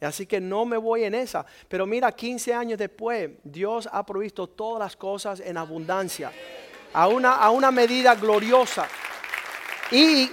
[0.01, 1.45] Así que no me voy en esa.
[1.69, 6.33] Pero mira, 15 años después, Dios ha provisto todas las cosas en abundancia,
[6.95, 8.89] a una, a una medida gloriosa.
[9.91, 10.31] Y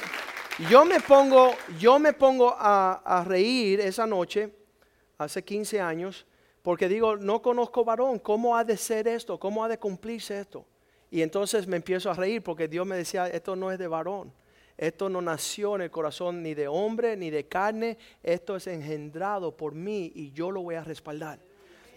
[0.69, 4.49] yo me pongo, yo me pongo a, reír esa noche,
[5.17, 6.25] hace 15 años,
[6.61, 9.37] porque digo, no conozco varón, ¿cómo ha de ser esto?
[9.37, 10.65] ¿Cómo ha de cumplirse esto?
[11.11, 14.33] Y entonces me empiezo a reír porque Dios me decía, esto no es de varón,
[14.77, 19.55] esto no nació en el corazón ni de hombre ni de carne, esto es engendrado
[19.55, 21.39] por mí y yo lo voy a respaldar.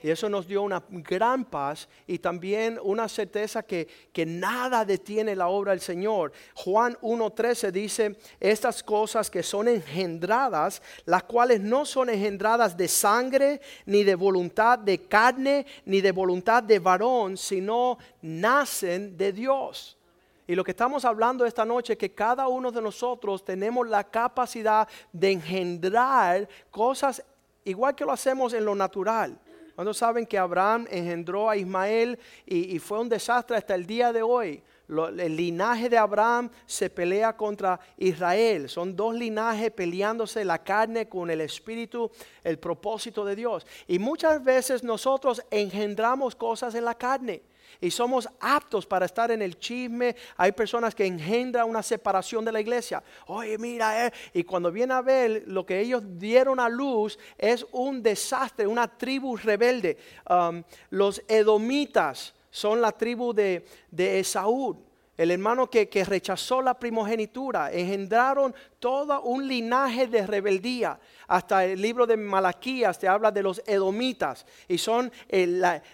[0.03, 5.35] Y eso nos dio una gran paz y también una certeza que, que nada detiene
[5.35, 6.33] la obra del Señor.
[6.55, 13.61] Juan 1.13 dice, estas cosas que son engendradas, las cuales no son engendradas de sangre,
[13.87, 19.99] ni de voluntad de carne, ni de voluntad de varón, sino nacen de Dios.
[20.47, 24.05] Y lo que estamos hablando esta noche es que cada uno de nosotros tenemos la
[24.05, 27.23] capacidad de engendrar cosas
[27.65, 29.39] igual que lo hacemos en lo natural.
[29.79, 34.25] Cuando saben que Abraham engendró a Ismael y, fue un desastre hasta el día de
[34.25, 34.61] hoy?
[34.89, 38.69] el linaje de Abraham se pelea contra Israel.
[38.69, 42.11] Son dos linajes peleándose la carne con el espíritu,
[42.43, 43.65] el propósito de Dios.
[43.87, 47.43] Y muchas veces nosotros engendramos cosas en la carne
[47.81, 50.17] y somos aptos para estar en el chisme.
[50.37, 53.03] Hay personas que engendran una separación de la iglesia.
[53.27, 54.13] Oye, mira, eh.
[54.35, 58.89] y cuando viene a ver lo que ellos dieron a luz es un desastre, una
[58.89, 59.97] tribu rebelde.
[60.29, 64.88] Um, los edomitas son la tribu de, de Esaú
[65.19, 70.99] el hermano que, rechazó la primogenitura, engendraron todo un linaje de rebeldía.
[71.27, 75.11] Hasta el libro de Malaquías te habla de los edomitas y son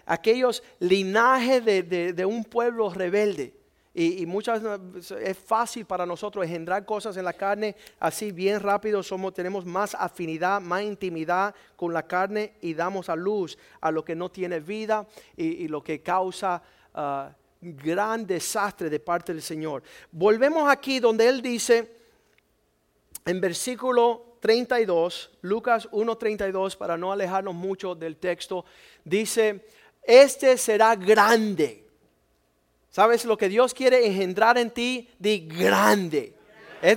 [0.05, 3.55] aquellos linajes de, un pueblo rebelde.
[3.95, 4.61] Y, muchas
[5.23, 9.03] es fácil para nosotros engendrar cosas en la carne así bien rápido.
[9.03, 14.05] Somos, tenemos más afinidad, más intimidad con la carne y damos a luz a lo
[14.05, 16.61] que no tiene vida y, lo que causa
[16.95, 19.83] uh, gran desastre de parte del Señor.
[20.13, 21.91] Volvemos aquí donde Él dice
[23.25, 28.67] en versículo 32, Lucas 1.32, para no alejarnos mucho del texto,
[29.03, 29.67] dice,
[30.03, 31.87] este será grande.
[32.91, 35.09] ¿Sabes lo que Dios quiere engendrar en ti?
[35.19, 36.35] De grande.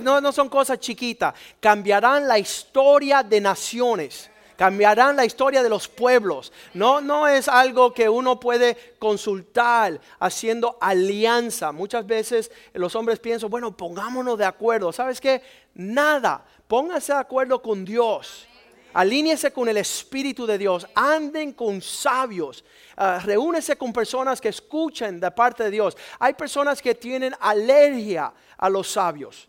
[0.02, 5.86] no, no son cosas chiquitas, cambiarán la historia de naciones cambiarán la historia de los
[5.86, 6.52] pueblos.
[6.74, 11.70] No, no es algo que uno puede consultar haciendo alianza.
[11.70, 14.92] Muchas veces los hombres piensan, bueno, pongámonos de acuerdo.
[14.92, 15.40] ¿Sabes qué?
[15.74, 16.44] Nada.
[16.66, 18.48] Pónganse de acuerdo con Dios.
[18.94, 20.88] Alíñese con el Espíritu de Dios.
[20.92, 22.64] Anden con sabios.
[22.96, 25.96] Uh, reúnese con personas que escuchen de parte de Dios.
[26.18, 29.48] Hay personas que tienen alergia a los sabios.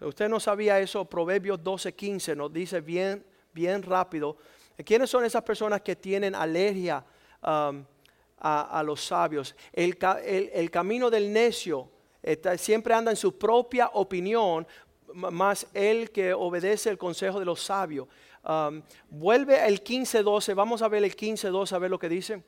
[0.00, 4.36] Usted no sabía eso, Proverbios 12:15 nos dice bien bien rápido.
[4.84, 7.04] ¿Quiénes son esas personas que tienen alergia
[7.42, 7.84] um,
[8.38, 9.54] a, los sabios?
[9.72, 9.96] El,
[10.70, 11.88] camino del necio
[12.58, 14.66] siempre anda en su propia opinión,
[15.14, 18.08] más el que obedece el consejo de los sabios.
[18.46, 22.42] Um, vuelve el 15.12, vamos a ver el 15.12, a ver lo que dice.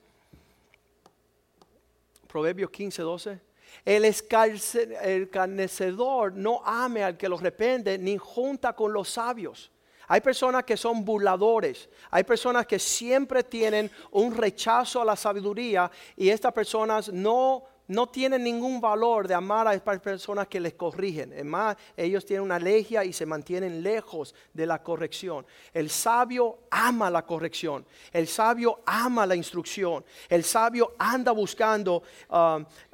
[2.27, 3.40] Proverbios 15.12.
[3.85, 9.71] El, escarnecedor no ame al que lo repende, ni junta con los sabios.
[10.09, 15.90] Hay personas que son burladores, hay personas que siempre tienen un rechazo a la sabiduría
[16.16, 20.75] y estas personas no, no tienen ningún valor de amar a estas personas que les
[20.75, 21.33] corrigen.
[21.33, 25.45] Es más, ellos tienen una alergia y se mantienen lejos de la corrección.
[25.73, 32.37] El sabio ama la corrección, el sabio ama la instrucción, el sabio anda buscando uh,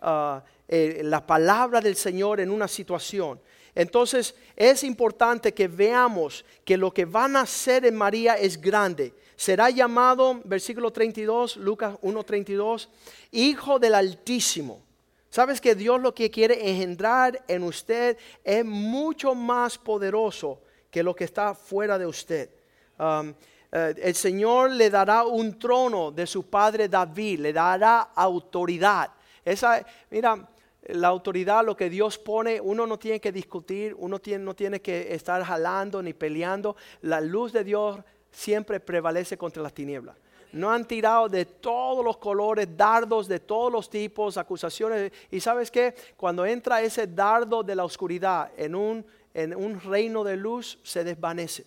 [0.06, 3.38] uh, eh, la palabra del Señor en una situación.
[3.74, 9.14] Entonces es importante que veamos que lo que va a nacer en María es grande.
[9.36, 12.88] Será llamado, versículo 32, Lucas 1.32,
[13.30, 14.82] Hijo del Altísimo.
[15.30, 21.14] Sabes que Dios lo que quiere engendrar en usted es mucho más poderoso que lo
[21.14, 22.50] que está fuera de usted.
[22.98, 23.32] Um,
[23.72, 29.10] eh, el Señor le dará un trono de su padre David, le dará autoridad.
[29.42, 30.46] Esa, mira,
[30.88, 35.14] la autoridad, lo que Dios pone, uno no tiene que discutir, uno no tiene que
[35.14, 36.76] estar jalando ni peleando.
[37.02, 40.16] La luz de Dios siempre prevalece contra las tinieblas.
[40.52, 45.12] No han tirado de todos los colores, dardos de todos los tipos, acusaciones.
[45.30, 50.24] Y sabes qué, cuando entra ese dardo de la oscuridad en un, en un reino
[50.24, 51.64] de luz, se desvanece.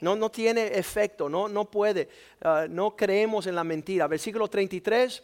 [0.00, 2.08] No, no tiene efecto, no, no puede.
[2.42, 4.08] Ah, no creemos en la mentira.
[4.08, 5.22] Versículo 33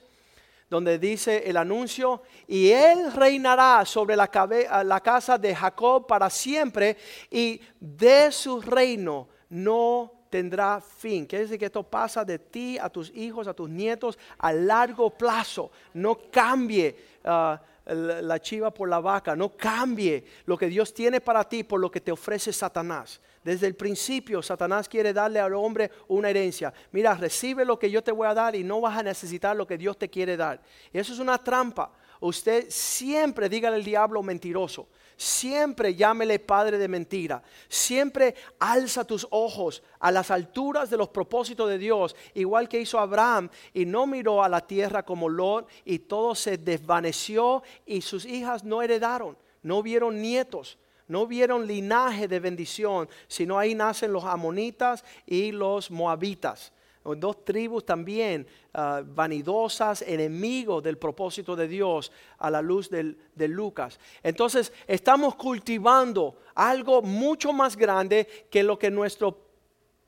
[0.71, 6.97] donde dice el anuncio, y él reinará sobre la, casa de Jacob para siempre,
[7.29, 11.27] y de su reino no tendrá fin.
[11.27, 15.11] Quiere decir que esto pasa de ti a tus hijos, a tus nietos, a largo
[15.11, 15.73] plazo.
[15.93, 16.97] No cambie.
[17.25, 17.61] Ah,
[17.93, 21.91] la chiva por la vaca, no cambie lo que Dios tiene para ti por lo
[21.91, 23.21] que te ofrece Satanás.
[23.43, 26.73] Desde el principio Satanás quiere darle al hombre una herencia.
[26.93, 29.67] Mira, recibe lo que yo te voy a dar y no vas a necesitar lo
[29.67, 30.61] que Dios te quiere dar.
[30.93, 31.91] Y eso es una trampa.
[32.21, 34.89] Usted siempre dígale al diablo mentiroso.
[35.17, 37.43] siempre llámele padre de mentira.
[37.69, 42.99] Siempre alza tus ojos a las alturas de los propósitos de Dios, igual que hizo
[42.99, 48.25] Abraham, y no miró a la tierra como Lot, y todo se desvaneció, y sus
[48.25, 50.79] hijas no heredaron, no vieron nietos
[51.11, 56.73] no vieron linaje de bendición, sino ahí nacen los amonitas y los moabitas.
[57.03, 63.99] Dos tribus también ah, vanidosas, enemigos del propósito de Dios a la luz de Lucas.
[64.23, 69.37] Entonces estamos cultivando algo mucho más grande que lo que nuestro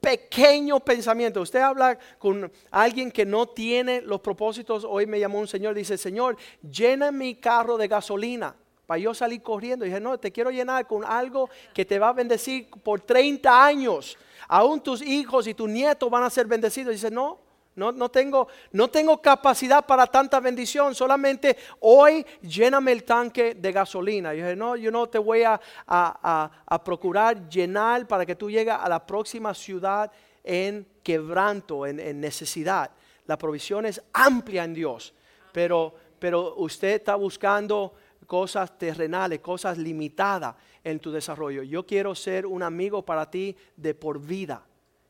[0.01, 1.41] pequeño pensamiento.
[1.41, 4.85] Usted habla con alguien que no tiene los propósitos.
[4.89, 8.55] Hoy me llamó un señor, dice, Señor, llena mi carro de gasolina
[8.93, 9.87] para yo salir corriendo.
[9.87, 13.65] Y dije, no, te quiero llenar con algo que te va a bendecir por 30
[13.65, 14.19] años.
[14.47, 16.93] Aún tus hijos y tus nietos van a ser bendecidos.
[16.93, 17.39] dice, no,
[17.75, 20.95] no, no, tengo, no tengo capacidad para tanta bendición.
[20.95, 24.35] Solamente hoy lléname el tanque de gasolina.
[24.35, 28.75] Y dije, no, yo no te voy a, a, procurar llenar para que tú llegues
[28.79, 30.13] a la próxima ciudad
[30.45, 32.91] en quebranto, en, en necesidad.
[33.25, 35.15] La provisión es amplia en Dios.
[35.51, 37.95] Pero, pero usted está buscando
[38.27, 41.63] cosas terrenales, cosas limitadas en tu desarrollo.
[41.63, 44.65] Yo quiero ser un amigo para ti de por vida.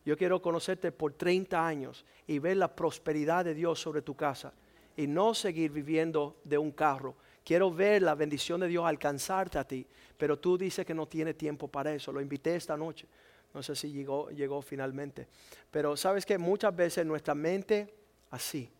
[0.04, 4.52] Yo quiero conocerte por 30 años y ver la prosperidad de Dios sobre tu casa
[4.96, 7.14] y no seguir viviendo de un carro.
[7.44, 11.36] Quiero ver la bendición de Dios alcanzarte a ti, pero tú dices que no tienes
[11.36, 12.12] tiempo para eso.
[12.12, 13.06] Lo invité esta noche.
[13.54, 15.28] No sé si llegó, llegó finalmente.
[15.70, 17.92] Pero sabes que muchas veces nuestra mente
[18.30, 18.70] así,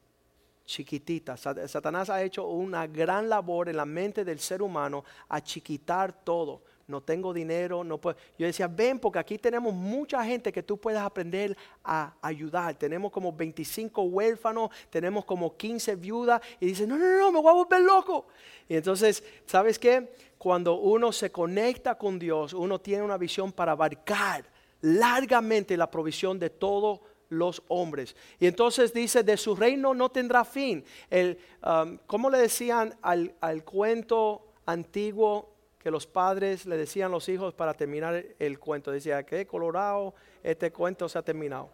[0.64, 1.37] chiquitita.
[1.37, 6.62] Satanás ha hecho una gran labor en la mente del ser humano a chiquitar todo.
[6.87, 8.16] No tengo dinero, no puedo.
[8.38, 12.75] Yo decía, ven, porque aquí tenemos mucha gente que tú puedes aprender a ayudar.
[12.75, 16.42] Tenemos como 25 huérfanos, tenemos como 15 viudas.
[16.61, 18.27] Y dice, no, no, no, me voy a volver loco.
[18.68, 20.12] Y entonces, ¿sabes qué?
[20.38, 24.44] Cuando uno se conecta con Dios, uno tiene una visión para abarcar
[24.83, 27.01] largamente la provisión de todo
[27.33, 28.14] los hombres.
[28.38, 30.85] Y entonces dice, de su reino no tendrá fin.
[31.11, 37.29] El, um, ¿Cómo le decían al, cuento antiguo que los padres le decían a los
[37.29, 38.92] hijos para terminar el cuento?
[38.92, 41.71] Decía, que colorado, este cuento se ha terminado.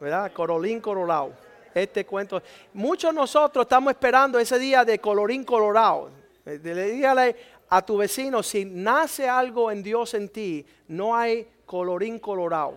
[0.00, 0.32] ¿Verdad?
[0.32, 1.32] Corolín colorado.
[1.74, 2.42] Este cuento.
[2.74, 6.10] Muchos de nosotros estamos esperando ese día de colorín colorado.
[6.44, 7.36] Eh, le dígale
[7.68, 12.76] a tu vecino, si nace algo en Dios en ti, no hay colorín colorado.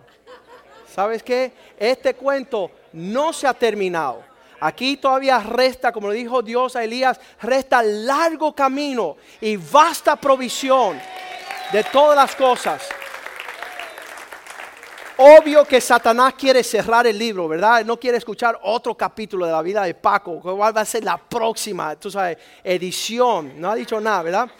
[0.96, 1.52] ¿Sabes qué?
[1.78, 4.24] Este cuento no se ha terminado.
[4.58, 10.98] Aquí todavía resta, como le dijo Dios a Elías, resta largo camino y vasta provisión
[11.70, 12.88] de todas las cosas.
[15.18, 17.84] Obvio que Satanás quiere cerrar el libro, ¿verdad?
[17.84, 21.18] No quiere escuchar otro capítulo de la vida de Paco, cuál va a ser la
[21.18, 23.60] próxima, tú sabes, edición.
[23.60, 24.50] No ha dicho nada, ¿verdad?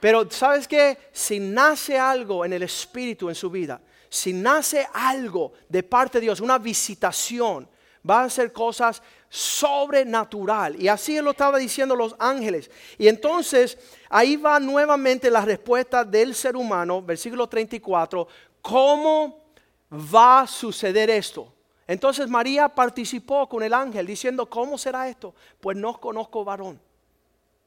[0.00, 0.98] Pero ¿sabes qué?
[1.12, 6.22] Si nace algo en el espíritu en su vida, si nace algo de parte de
[6.22, 7.68] Dios, una visitación,
[8.08, 10.80] va a ser cosas sobrenatural.
[10.80, 12.70] Y así lo estaba diciendo los ángeles.
[12.96, 18.26] Y entonces ahí va nuevamente la respuesta del ser humano, versículo 34,
[18.62, 19.44] ¿cómo
[19.92, 21.52] va a suceder esto?
[21.86, 25.34] Entonces María participó con el ángel diciendo, ¿cómo será esto?
[25.60, 26.80] Pues no conozco varón.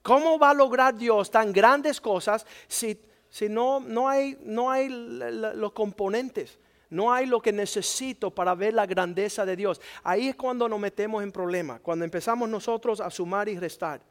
[0.03, 2.99] ¿Cómo va a lograr Dios tan grandes cosas si
[3.31, 8.73] si no, no hay, no hay los componentes, no hay lo que necesito para ver
[8.73, 9.79] la grandeza de Dios.
[10.03, 14.01] Ahí es cuando nos metemos en problemas, cuando empezamos nosotros a sumar y restar.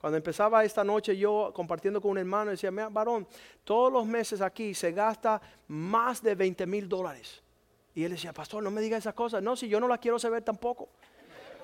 [0.00, 3.28] Cuando empezaba esta noche yo compartiendo con un hermano, decía, mira, varón,
[3.64, 7.42] todos los meses aquí se gasta más de 20 mil dólares.
[7.94, 9.42] Y él decía, pastor, no me diga esas cosas.
[9.42, 10.88] No, si yo no las quiero saber tampoco.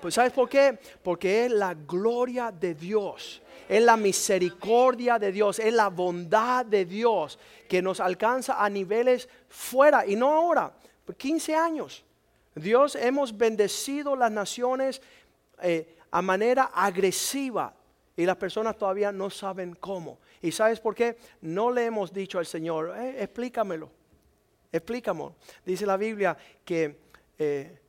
[0.01, 0.79] Pues ¿sabes por qué?
[1.03, 6.85] Porque es la gloria de Dios, es la misericordia de Dios, es la bondad de
[6.85, 7.37] Dios
[7.69, 10.73] que nos alcanza a niveles fuera y no ahora,
[11.17, 12.03] 15 años.
[12.55, 15.01] Dios hemos bendecido las naciones
[15.61, 17.75] eh, a manera agresiva
[18.17, 20.17] y las personas todavía no saben cómo.
[20.41, 21.17] ¿Y sabes por qué?
[21.41, 23.89] No le hemos dicho al Señor, eh, explícamelo,
[24.71, 25.35] explícamelo.
[25.63, 26.35] Dice la Biblia
[26.65, 27.11] que...
[27.37, 27.80] Eh,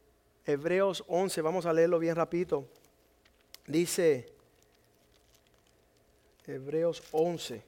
[0.47, 2.67] Hebreos 11, vamos a leerlo bien rapidito.
[3.67, 4.29] Dice
[6.47, 7.63] Hebreos 11.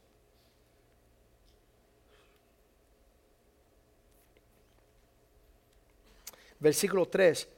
[6.59, 7.49] Versículo 3.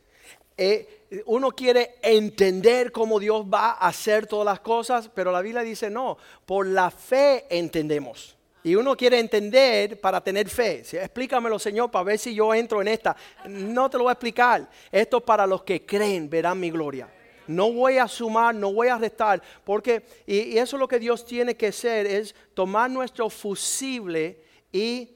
[0.58, 5.62] Eh, uno quiere entender cómo Dios va a hacer todas las cosas, pero la Biblia
[5.62, 8.36] dice no, por la fe entendemos.
[8.66, 10.80] Y uno quiere entender para tener fe.
[10.80, 13.16] Explícamelo, Señor, para ver si yo entro en esta.
[13.48, 14.68] No te lo voy a explicar.
[14.90, 17.08] Esto para los que creen verán mi gloria.
[17.46, 21.24] No voy a sumar, no voy a restar, porque, y, eso es lo que Dios
[21.24, 25.10] tiene que hacer, es tomar nuestro fusible y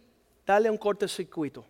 [0.47, 1.65] darle un cortocircuito.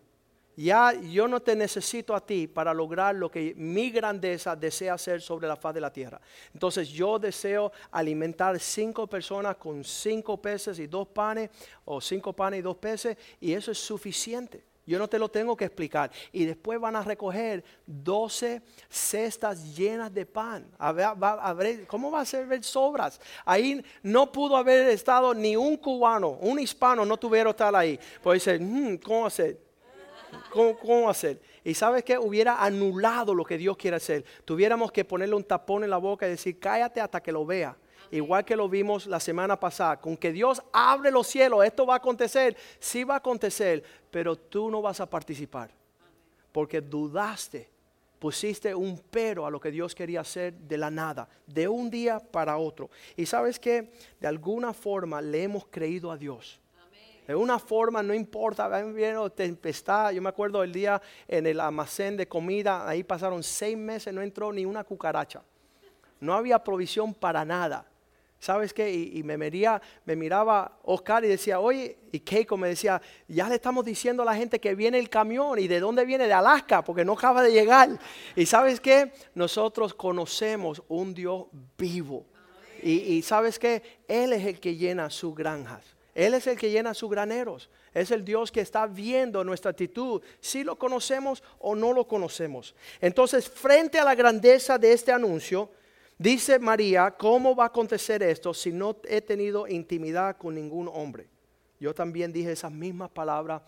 [0.55, 5.21] Ya yo no te necesito a ti para lograr lo que mi grandeza desea hacer
[5.21, 6.19] sobre la faz de la tierra.
[6.53, 11.49] Entonces yo deseo alimentar cinco personas con cinco peces y dos panes,
[11.85, 14.63] o cinco panes y dos peces, y eso es suficiente.
[14.85, 16.11] Yo no te lo tengo que explicar.
[16.31, 20.67] Y después van a recoger 12 cestas llenas de pan.
[20.77, 23.21] A ver, ¿Cómo va a ser ver sobras?
[23.45, 27.99] Ahí no pudo haber estado ni un cubano, un hispano no tuvieron estar ahí.
[28.21, 29.70] Pues dice, hmm, ¿cómo hacer?
[30.51, 31.41] ¿Cómo, hacer?
[31.63, 34.25] Y sabes que hubiera anulado lo que Dios quiere hacer.
[34.43, 37.75] Tuviéramos que ponerle un tapón en la boca y decir, cállate hasta que lo vea.
[38.11, 41.93] Igual que lo vimos la semana pasada, con que Dios abre los cielos, esto va
[41.93, 43.81] a acontecer, sí va a acontecer,
[44.11, 45.71] pero tú no vas a participar.
[46.51, 47.69] Porque dudaste,
[48.19, 52.19] pusiste un pero a lo que Dios quería hacer de la nada, de un día
[52.19, 52.89] para otro.
[53.15, 56.60] Y sabes que de alguna forma le hemos creído a Dios.
[57.27, 60.11] De una forma, no importa, viene tempestad.
[60.11, 64.21] Yo me acuerdo el día en el almacén de comida, ahí pasaron seis meses, no
[64.21, 65.41] entró ni una cucaracha.
[66.19, 67.85] No había provisión para nada.
[68.41, 68.91] ¿Sabes qué?
[68.91, 73.85] Y, me, me miraba Oscar y decía, oye, y Keiko me decía, ya le estamos
[73.85, 77.05] diciendo a la gente que viene el camión y de dónde viene, de Alaska, porque
[77.05, 77.99] no acaba de llegar.
[78.35, 79.13] Y sabes qué?
[79.35, 81.45] Nosotros conocemos un Dios
[81.77, 82.25] vivo.
[82.81, 84.01] Y, y sabes qué?
[84.07, 85.95] Él es el que llena sus granjas.
[86.13, 87.69] Él es el que llena sus graneros.
[87.93, 92.75] Es el Dios que está viendo nuestra actitud, si lo conocemos o no lo conocemos.
[92.99, 95.69] Entonces, frente a la grandeza de este anuncio,
[96.17, 101.27] dice María, ¿cómo va a acontecer esto si no he tenido intimidad con ningún hombre?
[101.79, 103.61] Yo también dije esas mismas palabras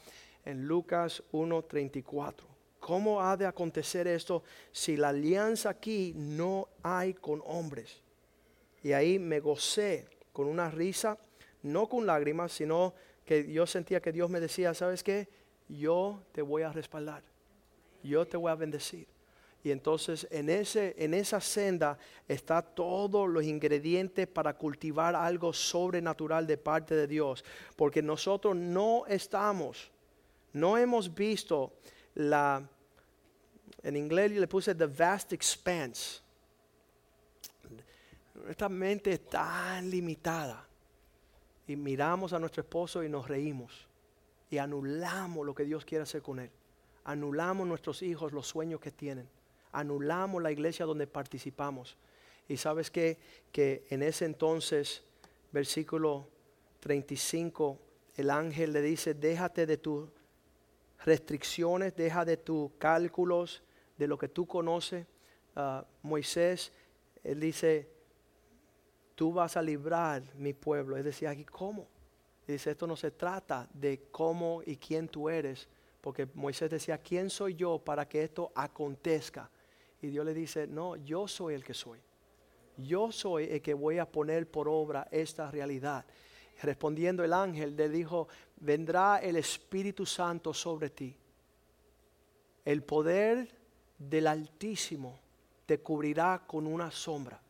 [0.45, 2.33] en Lucas 1.34.
[2.79, 8.01] ¿Cómo ha de acontecer esto si la alianza aquí no hay con hombres?
[8.83, 11.17] Y ahí me gocé con una risa
[11.63, 12.93] no con lágrimas, sino
[13.25, 15.27] que yo sentía que Dios me decía, ¿sabes qué?
[15.69, 17.23] Yo te voy a respaldar,
[18.03, 19.07] yo te voy a bendecir.
[19.63, 21.97] Y entonces en, ese, en esa senda
[22.27, 27.45] está todos los ingredientes para cultivar algo sobrenatural de parte de Dios.
[27.77, 29.89] Porque nosotros no estamos,
[30.51, 31.71] no hemos visto
[32.15, 32.61] la,
[33.83, 36.19] en inglés le puse the vast expanse.
[38.35, 40.67] Nuestra mente es tan limitada
[41.67, 43.87] y miramos a nuestro esposo y nos reímos
[44.49, 46.51] y anulamos lo que Dios quiere hacer con él.
[47.05, 49.27] Anulamos nuestros hijos los sueños que tienen.
[49.71, 51.97] Anulamos la iglesia donde participamos.
[52.47, 53.17] Y sabes que,
[53.51, 55.03] que en ese entonces,
[55.51, 56.27] versículo
[56.81, 57.79] 35,
[58.15, 60.07] el ángel le dice, déjate de tus
[61.03, 63.63] restricciones, deja de tus cálculos,
[63.97, 65.07] de lo que tú conoces.
[65.55, 66.71] Ah, Moisés,
[67.23, 67.89] él dice,
[69.15, 70.97] tú vas a librar mi pueblo.
[70.97, 71.87] Es decir, aquí, ¿cómo?
[72.47, 75.67] Dice, esto no se trata de cómo y quién tú eres,
[76.01, 79.49] porque Moisés decía, ¿quién soy yo para que esto acontezca?
[80.01, 81.99] Y Dios le dice, no, yo soy el que soy.
[82.77, 86.05] Yo soy el que voy a poner por obra esta realidad.
[86.61, 91.15] Respondiendo el ángel le dijo, vendrá el Espíritu Santo sobre ti.
[92.65, 93.47] El poder
[93.97, 95.19] del Altísimo
[95.65, 97.42] te cubrirá con una sombra.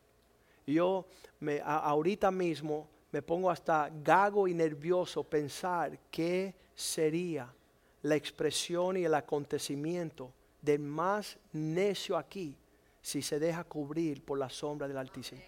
[0.66, 1.06] Yo
[1.40, 7.54] me, ahorita mismo me pongo hasta gago y nervioso pensar qué sería
[8.02, 12.58] la expresión y el acontecimiento del más necio aquí
[13.02, 15.42] si se deja cubrir por la sombra del Altísimo.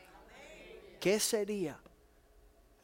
[0.99, 1.79] ¿Qué sería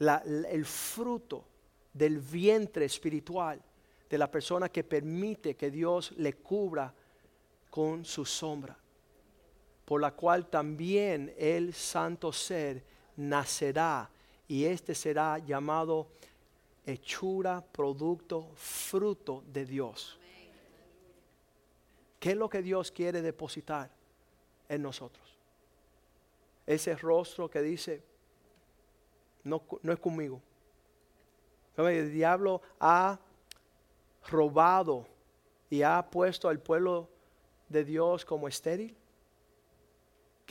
[0.00, 1.44] el fruto
[1.92, 3.62] del vientre espiritual
[4.08, 6.92] de la persona que permite que Dios le cubra
[7.70, 8.81] con su sombra?
[9.84, 12.84] Por la cual también el santo ser
[13.16, 14.10] nacerá
[14.46, 16.08] y este será llamado
[16.84, 20.18] hechura, producto, fruto de Dios.
[22.18, 23.90] ¿Qué es lo que Dios quiere depositar
[24.68, 25.36] en nosotros?
[26.66, 28.02] Ese rostro que dice,
[29.42, 30.40] no, no es conmigo.
[31.76, 33.18] El diablo ha
[34.28, 35.06] robado
[35.68, 37.08] y ha puesto al pueblo
[37.68, 38.96] de Dios como estéril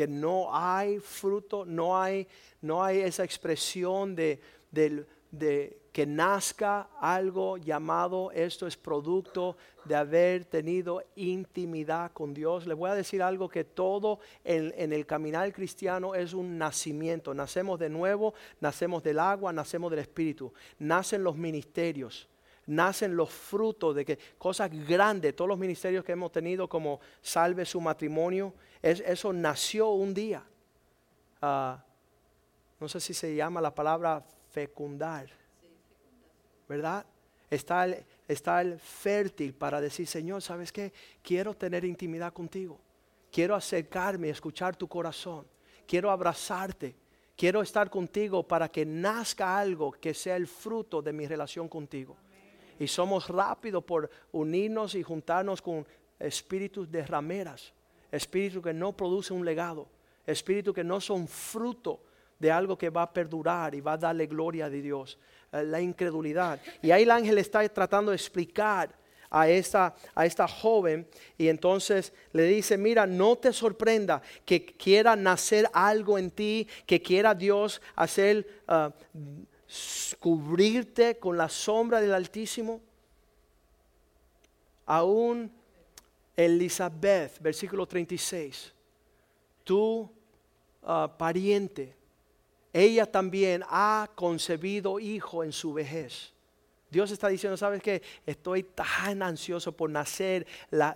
[0.01, 2.27] que no hay fruto, no hay,
[2.61, 4.39] no hay esa expresión de,
[5.91, 12.65] que nazca algo llamado, esto es producto de haber tenido intimidad con Dios.
[12.65, 17.35] Les voy a decir algo que todo en, en, el caminar cristiano es un nacimiento.
[17.35, 22.27] Nacemos de nuevo, nacemos del agua, nacemos del Espíritu, nacen los ministerios
[22.67, 27.65] nacen los frutos de que cosas grandes, todos los ministerios que hemos tenido como salve
[27.65, 30.43] su matrimonio, eso nació un día.
[31.41, 31.83] ah,
[32.79, 35.29] no sé si se llama la palabra fecundar,
[36.67, 37.05] ¿verdad?
[37.47, 40.91] Está el, está el fértil para decir, Señor, ¿sabes qué?
[41.21, 42.79] Quiero tener intimidad contigo.
[43.31, 45.45] Quiero acercarme, escuchar tu corazón.
[45.85, 46.95] Quiero abrazarte.
[47.35, 52.17] Quiero estar contigo para que nazca algo que sea el fruto de mi relación contigo.
[52.81, 55.85] Y somos rápidos por unirnos y juntarnos con
[56.19, 57.71] espíritus de rameras,
[58.11, 59.87] espíritus que no producen un legado,
[60.25, 61.99] espíritus que no son fruto
[62.39, 65.19] de algo que va a perdurar y va a darle gloria a Dios.
[65.51, 66.59] Eh, la incredulidad.
[66.81, 68.89] Y ahí el ángel está tratando de explicar
[69.29, 71.07] a esta, a esta joven
[71.37, 77.01] y entonces le dice, mira, no te sorprenda que quiera nacer algo en ti, que
[77.01, 78.91] quiera Dios hacer, ah,
[80.19, 82.81] cubrirte con la sombra del Altísimo.
[84.85, 85.51] Aún
[86.35, 88.73] Elizabeth, versículo 36,
[89.63, 90.09] tu
[90.83, 91.95] ah, pariente,
[92.73, 96.33] ella también ha concebido hijo en su vejez.
[96.91, 98.01] Dios está diciendo, ¿sabes qué?
[98.25, 100.45] Estoy tan ansioso por nacer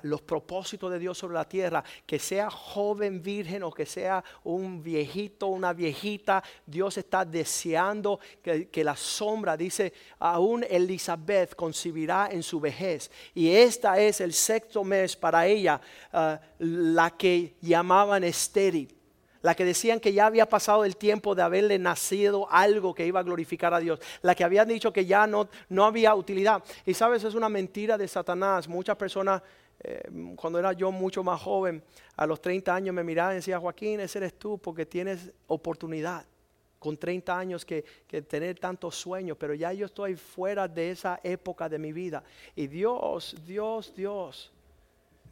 [0.03, 4.83] los propósitos de Dios sobre la tierra, que sea joven virgen o que sea un
[4.83, 12.59] viejito, una viejita, Dios está deseando que, la sombra, dice, aún Elizabeth concibirá en su
[12.59, 13.09] vejez.
[13.33, 15.79] Y esta es el sexto mes para ella,
[16.11, 18.93] ah, la que llamaban estéril
[19.45, 23.19] la que decían que ya había pasado el tiempo de haberle nacido algo que iba
[23.19, 26.63] a glorificar a Dios, la que habían dicho que ya no, no había utilidad.
[26.83, 28.67] Y sabes, es una mentira de Satanás.
[28.67, 29.43] Muchas personas,
[29.83, 30.01] eh,
[30.35, 31.83] cuando era yo mucho más joven,
[32.15, 36.25] a los 30 años me miraban y decían, Joaquín, ese eres tú porque tienes oportunidad
[36.79, 41.19] con 30 años que, que, tener tantos sueños, pero ya yo estoy fuera de esa
[41.21, 42.23] época de mi vida.
[42.55, 44.54] Y Dios, Dios, Dios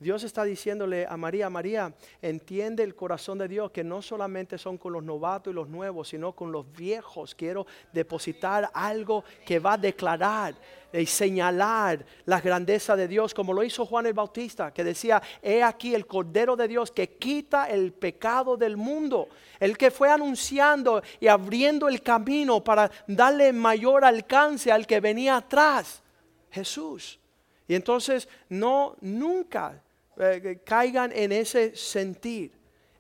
[0.04, 4.78] Dios está diciéndole a María, María, entiende el corazón de Dios que no solamente son
[4.78, 7.34] con los novatos y los nuevos, sino con los viejos.
[7.34, 10.56] Quiero depositar algo que va a declarar
[10.92, 15.64] y señalar la grandeza de Dios, como lo hizo Juan el Bautista, que decía, he
[15.64, 19.30] aquí el Cordero de Dios que quita el pecado del mundo,
[19.60, 25.38] el que fue anunciando y abriendo el camino para darle mayor alcance al que venía
[25.38, 26.04] atrás,
[26.52, 27.20] Jesús.
[27.68, 29.82] Y entonces no, nunca
[30.18, 32.52] eh, caigan en ese sentir,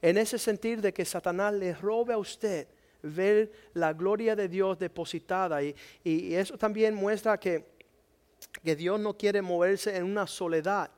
[0.01, 2.67] en ese sentir de que Satanás le robe a usted
[3.01, 5.61] ver la gloria de Dios depositada.
[5.61, 7.65] Y, y eso también muestra que,
[8.63, 10.89] que Dios no quiere moverse en una soledad,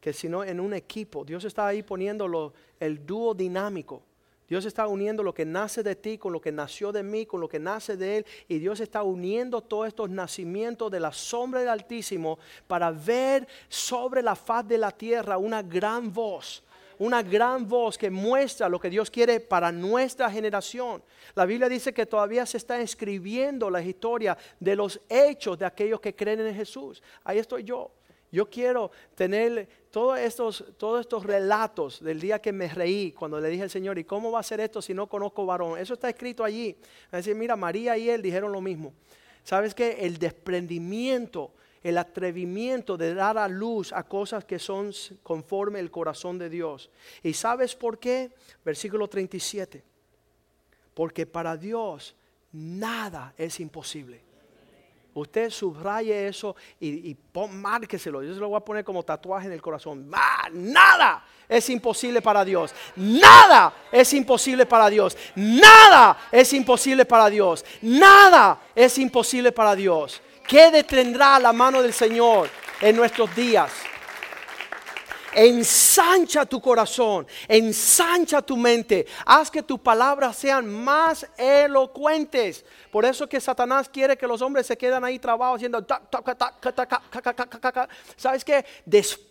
[0.00, 1.24] que sino en un equipo.
[1.24, 4.02] Dios está ahí poniéndolo el dúo dinámico.
[4.48, 7.40] Dios está uniendo lo que nace de ti con lo que nació de mí, con
[7.40, 8.26] lo que nace de Él.
[8.48, 14.22] Y Dios está uniendo todos estos nacimientos de la sombra del Altísimo para ver sobre
[14.22, 16.62] la faz de la tierra una gran voz.
[16.98, 21.02] Una gran voz que muestra lo que Dios quiere para nuestra generación.
[21.34, 26.00] La Biblia dice que todavía se está escribiendo la historia de los hechos de aquellos
[26.00, 27.02] que creen en Jesús.
[27.22, 27.92] Ahí estoy yo.
[28.30, 33.48] Yo quiero tener todos estos, todos estos relatos del día que me reí cuando le
[33.48, 35.78] dije al Señor, ¿y cómo va a ser esto si no conozco varón?
[35.78, 36.76] Eso está escrito allí.
[37.10, 38.92] Es mira, María y él dijeron lo mismo.
[39.44, 39.96] ¿Sabes qué?
[40.00, 41.52] El desprendimiento,
[41.82, 46.90] el atrevimiento de dar a luz a cosas que son conforme el corazón de Dios.
[47.22, 48.30] ¿Y sabes por qué?
[48.62, 49.82] Versículo 37.
[50.92, 52.14] Porque para Dios
[52.52, 54.27] nada es imposible.
[55.18, 57.16] Usted subraye eso y, y
[57.52, 58.22] márqueselo.
[58.22, 60.10] Yo se lo voy a poner como tatuaje en el corazón.
[60.52, 62.74] Nada es imposible para Dios.
[62.96, 65.16] Nada es imposible para Dios.
[65.34, 67.64] Nada es imposible para Dios.
[67.82, 70.20] Nada es imposible para Dios.
[70.46, 72.48] ¿Qué detendrá la mano del Señor
[72.80, 73.70] en nuestros días?
[75.34, 82.64] Ensancha tu corazón, ensancha tu mente, haz que tus palabras sean más elocuentes.
[82.90, 85.84] Por eso que Satanás quiere que los hombres se queden ahí trabados haciendo...
[88.16, 88.64] ¿Sabes qué?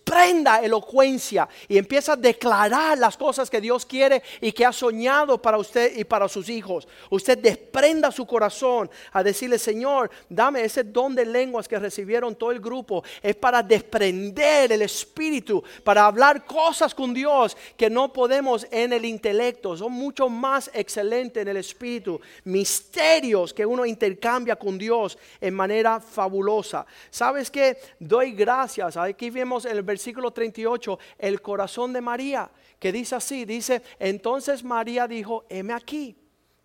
[0.08, 5.41] Desprenda elocuencia y empieza a declarar las cosas que Dios quiere y que ha soñado
[5.41, 6.88] para usted y para sus hijos.
[7.10, 12.51] Usted desprenda su corazón a decirle, Señor, dame ese don de lenguas que recibieron todo
[12.51, 13.03] el grupo.
[13.22, 19.03] Es para desprender el espíritu, para hablar cosas con Dios que no podemos en el
[19.03, 19.76] intelecto.
[19.76, 22.22] Son mucho más excelentes en el espíritu.
[22.45, 26.86] Misterios que uno intercambia con Dios en manera fabulosa.
[27.10, 27.78] ¿Sabes qué?
[27.99, 28.95] Doy gracias.
[28.95, 35.08] Aquí vemos el versículo 38 el corazón de María, que dice así, dice, entonces María
[35.08, 36.16] dijo, heme aquí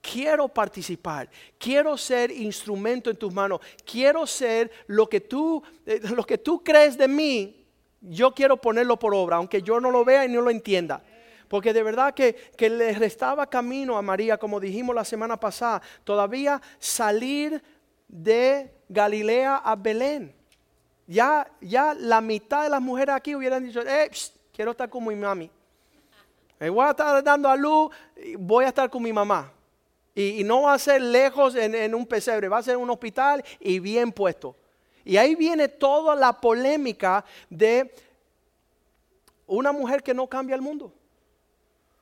[0.02, 6.24] quiero participar, quiero ser instrumento en tus manos, quiero ser lo que tú, eh, lo
[6.26, 7.64] que tú crees de mí,
[8.00, 11.02] yo quiero ponerlo por obra, aunque yo no lo vea y no lo entienda.
[11.48, 15.82] Porque de verdad que, que le restaba camino a María, como dijimos la semana pasada,
[16.02, 17.62] todavía salir
[18.08, 20.34] de Galilea a Belén.
[21.12, 24.10] Ya, ya la mitad de las mujeres aquí hubieran dicho, eh,
[24.50, 25.50] quiero estar con mi mami.
[26.58, 27.90] Me voy a estar dando a luz,
[28.38, 29.52] voy a estar con mi mamá.
[30.14, 33.44] Y, no va a ser lejos en, en, un pesebre, va a ser un hospital
[33.60, 34.56] y bien puesto.
[35.04, 37.94] Y ahí viene toda la polémica de
[39.46, 40.94] una mujer que no cambia el mundo.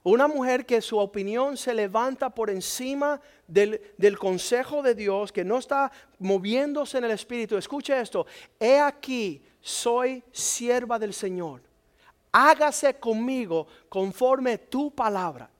[0.03, 5.44] Una mujer que su opinión se levanta por encima del, del, consejo de Dios, que
[5.44, 7.57] no está moviéndose en el Espíritu.
[7.57, 8.26] Escuche esto,
[8.59, 11.61] he aquí, soy sierva del Señor.
[12.32, 15.51] Hágase conmigo conforme tu palabra.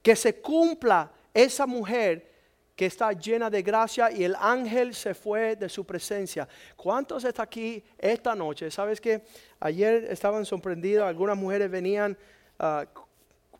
[0.00, 2.32] Que se cumpla esa mujer
[2.74, 6.48] que está llena de gracia y el ángel se fue de su presencia.
[6.76, 8.70] ¿Cuántos están aquí esta noche?
[8.70, 9.22] ¿Sabes que
[9.60, 11.06] ayer estaban sorprendidos?
[11.06, 12.16] Algunas mujeres venían
[12.58, 12.86] uh,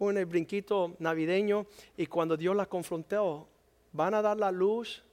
[0.02, 1.64] con el brinquito navideño
[1.96, 3.46] y cuando Dios las confrontó,
[3.92, 5.04] van a dar la luz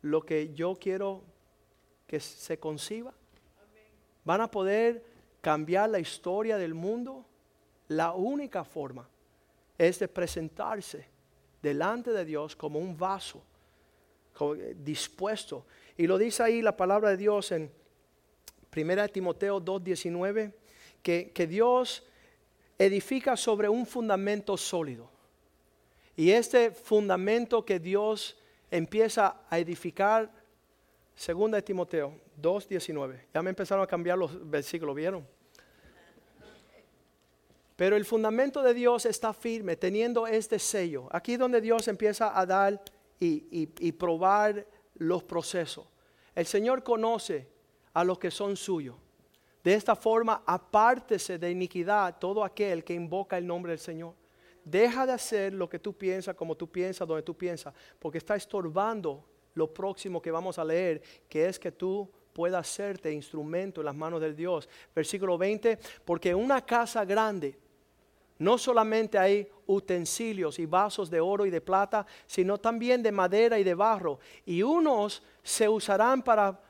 [0.00, 1.20] lo que yo quiero
[2.06, 3.12] que se conciba.
[4.24, 5.04] Van a poder
[5.42, 7.26] cambiar la historia del mundo.
[7.88, 9.06] La única forma
[9.76, 11.06] es de presentarse
[11.60, 13.42] delante de Dios como un vaso
[14.40, 15.66] eh, dispuesto.
[15.98, 17.70] Y lo dice ahí la palabra de Dios en
[18.74, 20.50] 1 Timoteo 2.19,
[21.02, 22.04] que, que Dios
[22.78, 25.10] edifica sobre un fundamento sólido.
[26.16, 28.36] Y este fundamento que Dios
[28.70, 30.30] empieza a edificar,
[31.14, 35.26] segunda de Timoteo 2.19, ya me empezaron a cambiar los versículos, ¿vieron?
[37.76, 41.08] Pero el fundamento de Dios está firme, teniendo este sello.
[41.10, 42.80] Aquí donde Dios empieza a dar
[43.18, 44.66] y, probar
[44.96, 45.86] los procesos.
[46.34, 47.48] El Señor conoce
[47.92, 48.96] a los que son suyos.
[49.64, 54.14] De esta forma, apártese de iniquidad todo aquel que invoca el nombre del Señor.
[54.62, 58.36] Deja de hacer lo que tú piensas, como tú piensas, donde tú piensas, porque está
[58.36, 63.86] estorbando lo próximo que vamos a leer, que es que tú puedas hacerte instrumento en
[63.86, 64.68] las manos del Dios.
[64.94, 67.58] Versículo 20, porque una casa grande
[68.38, 73.58] no solamente hay utensilios y vasos de oro y de plata, sino también de madera
[73.58, 74.18] y de barro.
[74.44, 76.60] Y unos se usarán para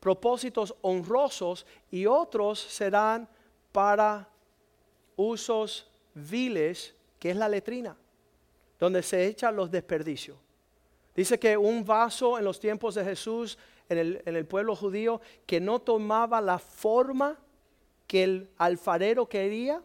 [0.00, 3.28] propósitos honrosos y otros serán
[3.70, 4.28] para
[5.14, 7.96] usos viles, que es la letrina,
[8.78, 10.38] donde se echan los desperdicios.
[11.14, 15.20] Dice que un vaso en los tiempos de Jesús, en el, en el pueblo judío,
[15.46, 17.38] que no tomaba la forma
[18.06, 19.82] que el alfarero quería,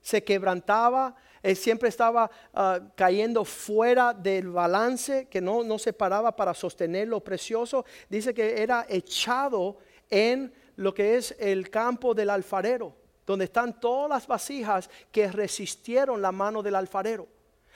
[0.00, 6.34] se quebrantaba, él siempre estaba ah, cayendo fuera del balance, que no, no se paraba
[6.36, 7.84] para sostener lo precioso.
[8.08, 9.78] Dice que era echado
[10.08, 12.94] en lo que es el campo del alfarero,
[13.26, 17.26] donde están todas las vasijas que resistieron la mano del alfarero.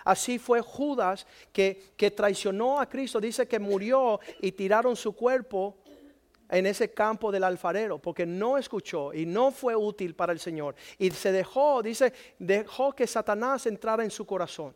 [0.05, 3.21] Así fue Judas que, que traicionó a Cristo.
[3.21, 5.79] Dice que murió y tiraron su cuerpo
[6.51, 10.75] en ese campo del alfarero, porque no escuchó y no fue útil para el Señor.
[10.99, 14.75] Y se dejó, dice, dejó que Satanás entrara en su corazón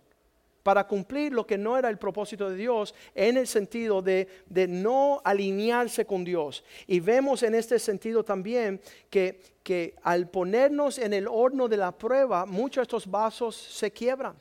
[0.62, 4.68] para cumplir lo que no era el propósito de Dios en el sentido de, de
[4.68, 6.64] no alinearse con Dios.
[6.86, 11.92] Y vemos en este sentido también que, que al ponernos en el horno de la
[11.92, 14.36] prueba, muchos de estos vasos se quiebran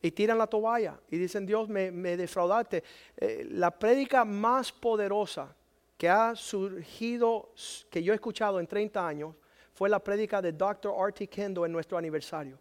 [0.00, 2.82] y tiran la toalla y dicen, Dios, me, me defraudaste.
[3.16, 5.54] Eh, la prédica más poderosa
[5.98, 7.52] que ha surgido,
[7.90, 9.34] que yo he escuchado en 30 años,
[9.74, 10.94] fue la prédica de Dr.
[10.96, 11.26] R.T.
[11.26, 12.58] Kendo en nuestro aniversario,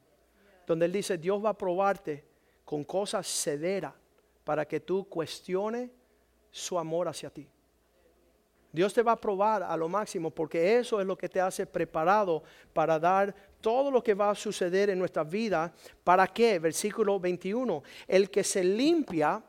[0.66, 2.26] donde él dice, Dios va a probarte
[2.66, 3.94] con cosas severas
[4.44, 5.92] para que tú cuestiones
[6.50, 7.48] su amor hacia ti.
[8.72, 11.66] Dios te va a probar a lo máximo porque eso es lo que te hace
[11.66, 15.74] preparado para dar todo lo que va a suceder en nuestra vida.
[16.04, 16.60] ¿Para qué?
[16.60, 17.84] Versículo 21.
[18.08, 19.42] El que se limpia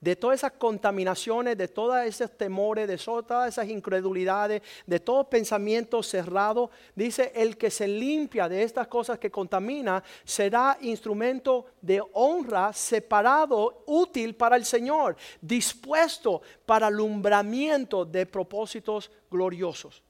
[0.00, 6.02] de todas esas contaminaciones, de todos esos temores, de todas esas incredulidades, de todo pensamiento
[6.02, 6.70] cerrado.
[6.94, 13.84] Dice, el que se limpia de estas cosas que contamina será instrumento de honra, separado,
[13.86, 20.02] útil para el Señor, dispuesto para alumbramiento de propósitos gloriosos.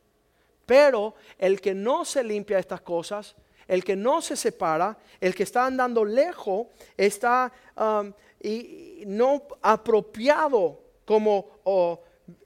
[0.66, 3.34] Pero el que no se limpia de estas cosas,
[3.70, 6.66] el que no se separa, el que está andando lejos,
[6.96, 7.52] está...
[7.76, 8.12] Um,
[8.42, 11.60] y no apropiado como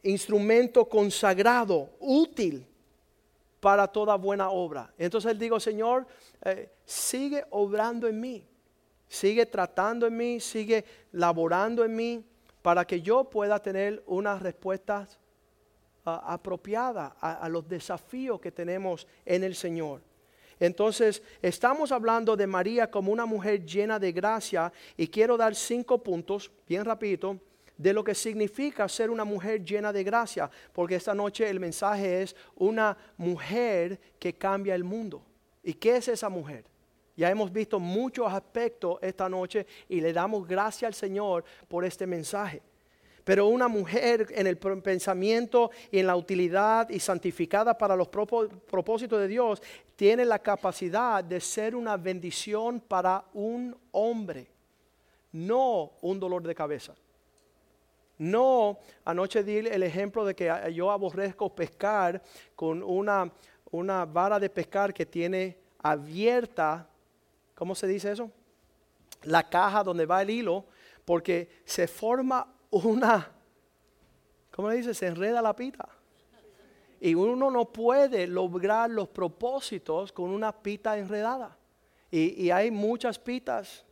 [0.02, 2.66] instrumento consagrado, útil
[3.60, 4.92] para toda buena obra.
[4.98, 6.04] Entonces él digo, Señor,
[6.44, 8.44] eh, sigue obrando en mí,
[9.06, 12.24] sigue tratando en mí, sigue laborando en mí,
[12.60, 15.20] para que yo pueda tener unas respuestas
[16.06, 20.00] uh, apropiadas a, a los desafíos que tenemos en el Señor.
[20.64, 26.02] Entonces, estamos hablando de María como una mujer llena de gracia y quiero dar cinco
[26.02, 27.38] puntos, bien rapidito,
[27.76, 32.22] de lo que significa ser una mujer llena de gracia, porque esta noche el mensaje
[32.22, 35.22] es una mujer que cambia el mundo.
[35.62, 36.64] ¿Y qué es esa mujer?
[37.16, 42.06] Ya hemos visto muchos aspectos esta noche y le damos gracias al Señor por este
[42.06, 42.62] mensaje.
[43.24, 49.18] Pero una mujer en el pensamiento y en la utilidad y santificada para los propósitos
[49.18, 49.62] de Dios
[49.96, 54.48] tiene la capacidad de ser una bendición para un hombre,
[55.32, 56.94] no un dolor de cabeza.
[58.16, 62.22] No, anoche di el ejemplo de que yo aborrezco pescar
[62.54, 63.30] con una,
[63.70, 66.88] una vara de pescar que tiene abierta,
[67.54, 68.30] ¿cómo se dice eso?
[69.22, 70.64] La caja donde va el hilo,
[71.04, 73.30] porque se forma una,
[74.52, 74.94] ¿cómo le dice?
[74.94, 75.88] Se enreda la pita.
[77.04, 81.54] Y uno no puede lograr los propósitos con una pita enredada.
[82.10, 83.84] Y, hay muchas pitas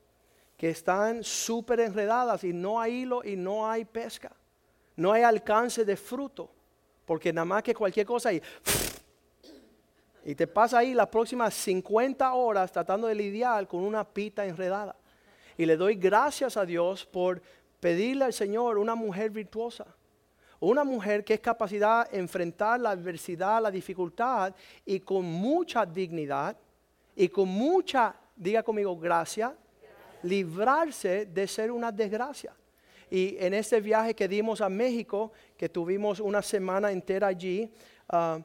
[0.57, 4.33] que están súper enredadas y no hay hilo y no hay pesca.
[4.97, 6.49] No hay alcance de fruto.
[7.05, 8.41] Porque nada más que cualquier cosa y,
[10.25, 14.97] y te pasa ahí las próximas 50 horas tratando de lidiar con una pita enredada.
[15.59, 17.43] Y le doy gracias a Dios por
[17.79, 19.85] pedirle al Señor una mujer virtuosa.
[20.63, 24.55] Una mujer que es capacidad de enfrentar la adversidad, la dificultad
[24.87, 26.57] y con mucha dignidad
[27.17, 29.57] y con mucha, diga conmigo, gracia,
[30.23, 32.55] librarse de ser una desgracia.
[33.11, 37.69] Y en este viaje que dimos a México, que tuvimos una semana entera allí,
[38.13, 38.41] uh,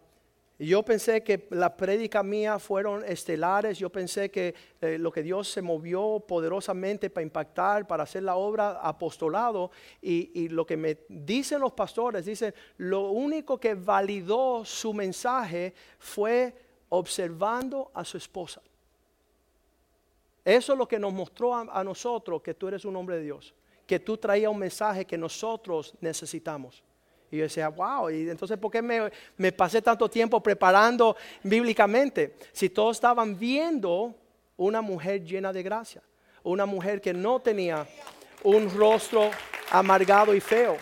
[0.60, 5.48] yo pensé que las prédicas mías fueron estelares, yo pensé que eh, lo que Dios
[5.50, 9.70] se movió poderosamente para impactar, para hacer la obra apostolado,
[10.02, 15.76] y, y, lo que me dicen los pastores, dicen, lo único que validó su mensaje
[16.00, 16.56] fue
[16.90, 18.62] observando a su esposa.
[20.44, 23.24] Eso es lo que nos mostró a, a nosotros que tú eres un hombre de
[23.24, 23.54] Dios,
[23.86, 26.84] que tú traías un mensaje que nosotros necesitamos.
[27.32, 32.36] Y yo decía, wow, y entonces ¿por qué me, pasé tanto tiempo preparando bíblicamente?
[32.54, 34.16] Si todos estaban viendo
[34.56, 36.02] una mujer llena de gracia,
[36.44, 37.86] una mujer que no tenía
[38.44, 39.30] un rostro
[39.72, 40.78] amargado y feo,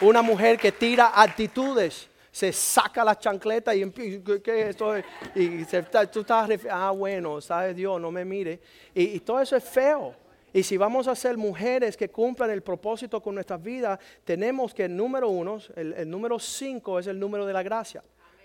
[0.00, 4.96] una mujer que tira actitudes, se saca la chancleta y ¿qué esto?
[5.34, 5.64] Y
[6.10, 8.60] tú estás, ah, bueno, sabe Dios, no me mire.
[8.94, 10.14] y todo eso es feo.
[10.52, 14.88] Y si vamos a ser mujeres que cumplan el propósito con nuestras vidas, tenemos que,
[14.88, 18.02] número uno, el, número cinco es el número de la gracia.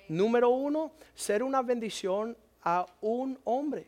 [0.08, 3.88] Número uno, ser una bendición a un hombre.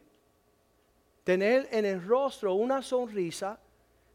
[1.24, 3.60] Tener en el rostro una sonrisa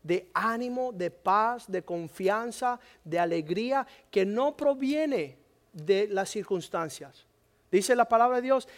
[0.02, 5.36] de ánimo, de paz, de confianza, de alegría, que no proviene
[5.72, 7.26] de las circunstancias.
[7.70, 8.68] Dice la palabra de Dios,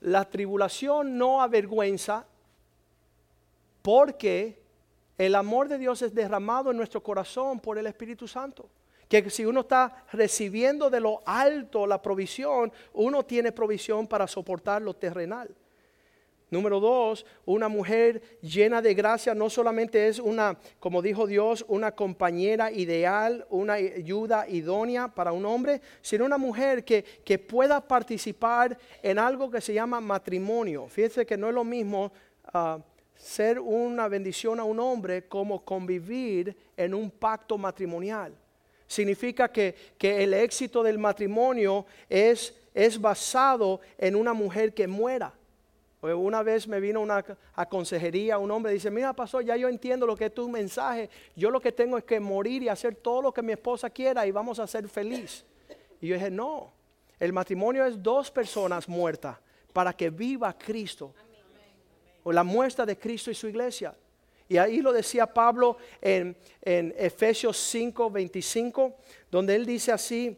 [0.00, 2.26] la tribulación no avergüenza,
[3.82, 4.60] porque
[5.18, 8.68] el amor de Dios es derramado en nuestro corazón por el Espíritu Santo.
[9.08, 14.80] Que si uno está recibiendo de lo alto la provisión, uno tiene provisión para soportar
[14.80, 15.54] lo terrenal.
[16.50, 21.92] Número dos, una mujer llena de gracia no solamente es una, como dijo Dios, una
[21.92, 28.76] compañera ideal, una ayuda idónea para un hombre, sino una mujer que, que pueda participar
[29.00, 30.88] en algo que se llama matrimonio.
[30.88, 32.10] Fíjense que no es lo mismo
[32.52, 32.80] ah,
[33.20, 38.34] ser una bendición a un hombre como convivir en un pacto matrimonial.
[38.86, 45.32] Significa que, el éxito del matrimonio es, es basado en una mujer que muera.
[46.00, 47.22] Una vez me vino una
[47.54, 51.10] a consejería un hombre dice, mira pastor, ya yo entiendo lo que es tu mensaje,
[51.36, 54.26] yo lo que tengo es que morir y hacer todo lo que mi esposa quiera
[54.26, 55.44] y vamos a ser feliz.
[56.00, 56.72] Y yo dije, no,
[57.18, 59.36] el matrimonio es dos personas muertas
[59.74, 61.12] para que viva Cristo
[62.32, 63.94] la muestra de Cristo y su iglesia.
[64.48, 68.96] Y ahí lo decía Pablo en, en Efesios 5, 25,
[69.30, 70.36] donde él dice así,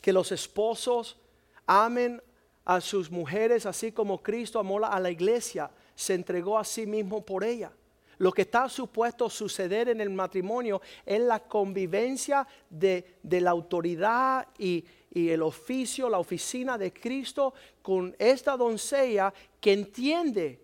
[0.00, 1.18] que los esposos
[1.66, 2.22] amen
[2.64, 7.24] a sus mujeres así como Cristo amó a la iglesia, se entregó a sí mismo
[7.24, 7.72] por ella.
[8.18, 14.46] Lo que está supuesto suceder en el matrimonio es la convivencia de, de la autoridad
[14.58, 20.60] y, y el oficio, la oficina de Cristo con esta doncella que entiende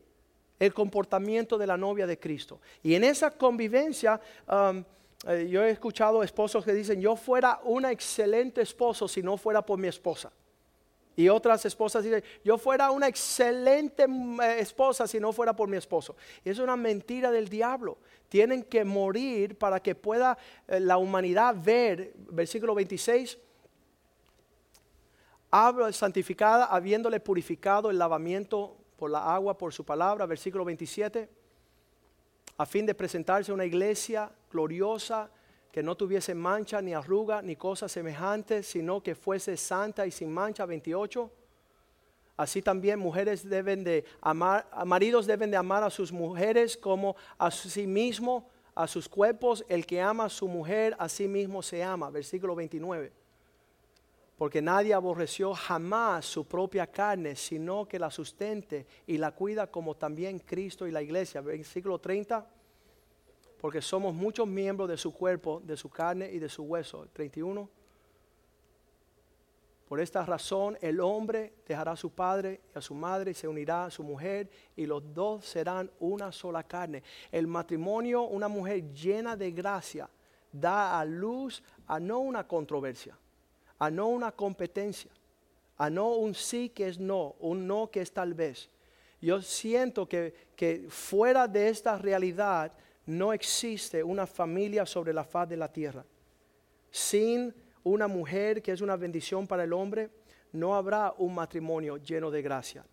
[0.59, 2.61] el comportamiento de la novia de Cristo.
[2.83, 4.83] Y en esa convivencia, um,
[5.27, 9.65] eh, yo he escuchado esposos que dicen, yo fuera una excelente esposo si no fuera
[9.65, 10.33] por mi esposa.
[11.17, 15.69] Y otras esposas dicen, yo fuera una excelente mm, eh, esposa si no fuera por
[15.69, 16.15] mi esposo.
[16.45, 17.97] Y es una mentira del diablo.
[18.29, 20.37] Tienen que morir para que pueda
[20.69, 23.39] eh, la humanidad ver, versículo 26,
[25.51, 31.29] habla santificada, habiéndole purificado el lavamiento por la agua, por su palabra, versículo 27,
[32.59, 35.31] a fin de presentarse una iglesia gloriosa,
[35.71, 40.33] que no tuviese mancha, ni arruga, ni cosa semejante, sino que fuese santa y sin
[40.33, 41.31] mancha, 28.
[42.39, 47.51] Así también mujeres deben de amar, maridos deben de amar a sus mujeres como a
[47.51, 49.65] sí mismo, a sus cuerpos.
[49.69, 52.09] El que ama a su mujer, a sí mismo se ama.
[52.09, 53.26] Versículo 29
[54.37, 59.97] porque nadie aborreció jamás su propia carne, sino que la sustente y la cuida como
[59.97, 61.41] también Cristo y la iglesia.
[61.41, 62.47] Versículo 30,
[63.59, 67.07] porque somos muchos miembros de su cuerpo, de su carne y de su hueso.
[67.15, 67.69] 31.
[69.89, 73.49] Por esta razón el hombre dejará a su padre y a su madre y se
[73.49, 77.03] unirá a su mujer y los dos serán una sola carne.
[77.33, 80.11] El matrimonio, una mujer llena de gracia,
[80.53, 83.17] da a luz a no una controversia
[83.79, 85.11] a no una competencia,
[85.77, 88.71] a no un sí que es no, un no que es tal vez.
[89.21, 92.73] Yo siento que, que fuera de esta realidad
[93.07, 96.05] no existe una familia sobre la faz de la tierra.
[96.91, 97.55] Sin
[97.85, 100.11] una mujer que es una bendición para el hombre,
[100.53, 102.85] no habrá un matrimonio lleno de gracia.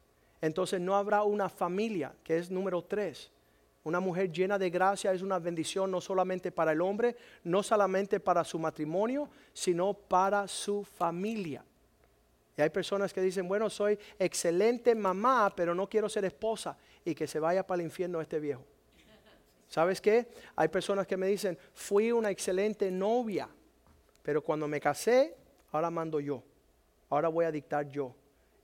[0.42, 3.32] Entonces no habrá una familia, que es número tres.
[3.84, 8.20] Una mujer llena de gracia es una bendición no solamente para el hombre, no solamente
[8.20, 11.66] para su matrimonio, sino para su familia.
[12.56, 17.14] Y hay personas que dicen, bueno, soy excelente mamá, pero no quiero ser esposa y
[17.14, 18.64] que se vaya para el infierno este viejo.
[19.68, 20.28] ¿Sabes qué?
[20.56, 23.50] Hay personas que me dicen, fui una excelente novia,
[24.22, 25.36] pero cuando me casé,
[25.72, 26.44] ahora mando yo,
[27.10, 28.16] ahora voy a dictar yo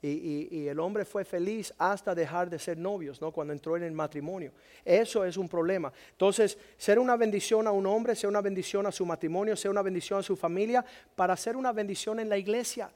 [0.01, 3.31] y, el hombre fue feliz hasta dejar de ser novios, ¿no?
[3.31, 4.53] Cuando entró en el matrimonio.
[4.85, 5.91] Eso es un problema.
[6.11, 9.81] Entonces, ser una bendición a un hombre, ser una bendición a su matrimonio, ser una
[9.81, 10.85] bendición a su familia,
[11.15, 12.89] para ser una bendición en la iglesia.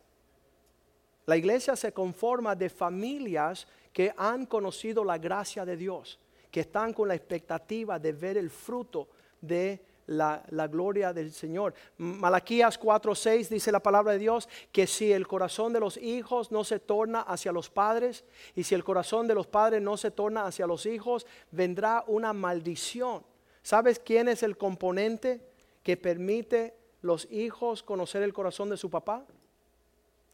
[1.26, 6.20] La iglesia se conforma de familias que han conocido la gracia de Dios,
[6.52, 9.10] que están con la expectativa de ver el fruto
[9.42, 11.74] de la, gloria del Señor.
[11.98, 16.64] Malaquías 4:6 dice la palabra de Dios que si el corazón de los hijos no
[16.64, 18.24] se torna hacia los padres
[18.56, 22.34] y si el corazón de los padres no se torna hacia los hijos, vendrá una
[22.34, 23.24] maldición.
[23.62, 25.42] ¿Sabes quién es el componente
[25.84, 29.26] que permite los hijos conocer el corazón de su papá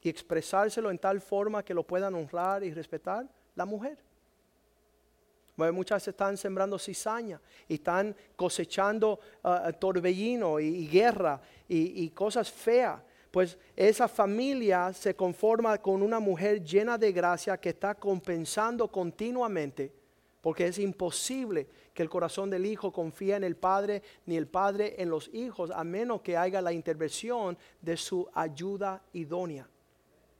[0.01, 3.28] y expresárselo en tal forma que lo puedan honrar y respetar?
[3.55, 4.09] La mujer.
[5.72, 13.01] Muchas están sembrando cizaña y están cosechando uh, torbellino y, guerra y, y cosas feas.
[13.30, 19.93] Pues esa familia se conforma con una mujer llena de gracia que está compensando continuamente,
[20.41, 24.95] porque es imposible que el corazón del hijo confíe en el padre ni el padre
[24.97, 29.68] en los hijos, a menos que haya la intervención de su ayuda idónea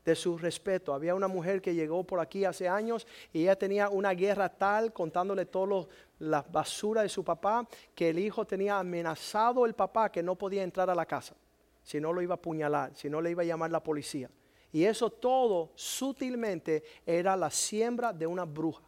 [0.10, 0.92] de su respeto.
[0.92, 4.92] Había una mujer que llegó por aquí hace años y ella tenía una guerra tal
[4.92, 5.88] contándole todas
[6.18, 10.64] las basura de su papá que el hijo tenía amenazado el papá que no podía
[10.64, 11.36] entrar a la casa,
[11.84, 14.32] si no lo iba a apuñalar, si no le iba a llamar la policía.
[14.72, 18.82] Y eso todo sutilmente era la siembra de una bruja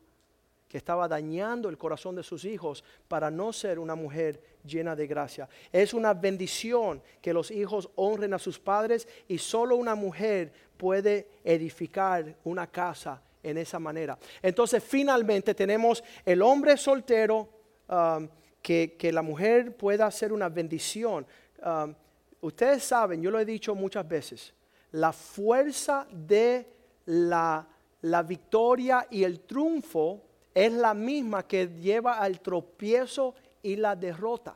[0.68, 5.08] que estaba dañando el corazón de sus hijos para no ser una mujer llena de
[5.08, 5.48] gracia.
[5.72, 11.28] Es una bendición que los hijos honren a sus padres y solo una mujer puede
[11.44, 14.18] edificar una casa en esa manera.
[14.42, 17.50] Entonces finalmente tenemos el hombre soltero,
[17.90, 18.28] um,
[18.62, 21.26] que, la mujer pueda ser una bendición.
[21.64, 21.96] Um,
[22.42, 24.54] ustedes saben, yo lo he dicho muchas veces,
[24.92, 26.68] la fuerza de
[27.06, 27.68] la,
[28.02, 30.22] la victoria y el triunfo
[30.54, 34.56] es la misma que lleva al tropiezo y la derrota.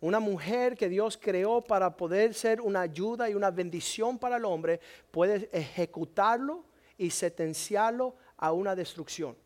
[0.00, 4.44] Una mujer que Dios creó para poder ser una ayuda y una bendición para el
[4.44, 6.64] hombre puede ejecutarlo
[6.98, 9.36] y sentenciarlo a una destrucción.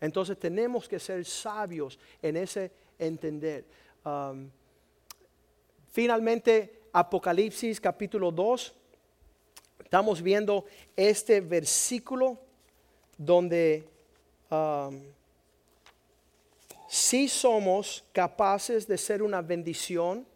[0.00, 3.66] Entonces tenemos que ser sabios en ese entender.
[4.04, 4.48] Um,
[5.90, 8.74] finalmente, Apocalipsis capítulo 2.
[9.84, 10.64] Estamos viendo
[10.96, 12.38] este versículo
[13.18, 13.86] donde
[14.50, 14.98] um,
[16.92, 20.26] si somos capaces de ser una bendición,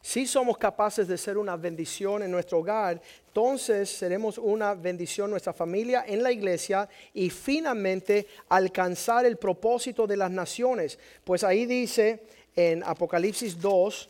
[0.00, 5.32] si somos capaces de ser una bendición en nuestro hogar, entonces seremos una bendición en
[5.32, 10.98] nuestra familia, en la iglesia y finalmente alcanzar el propósito de las naciones.
[11.22, 12.22] Pues ahí dice
[12.56, 14.08] en Apocalipsis 2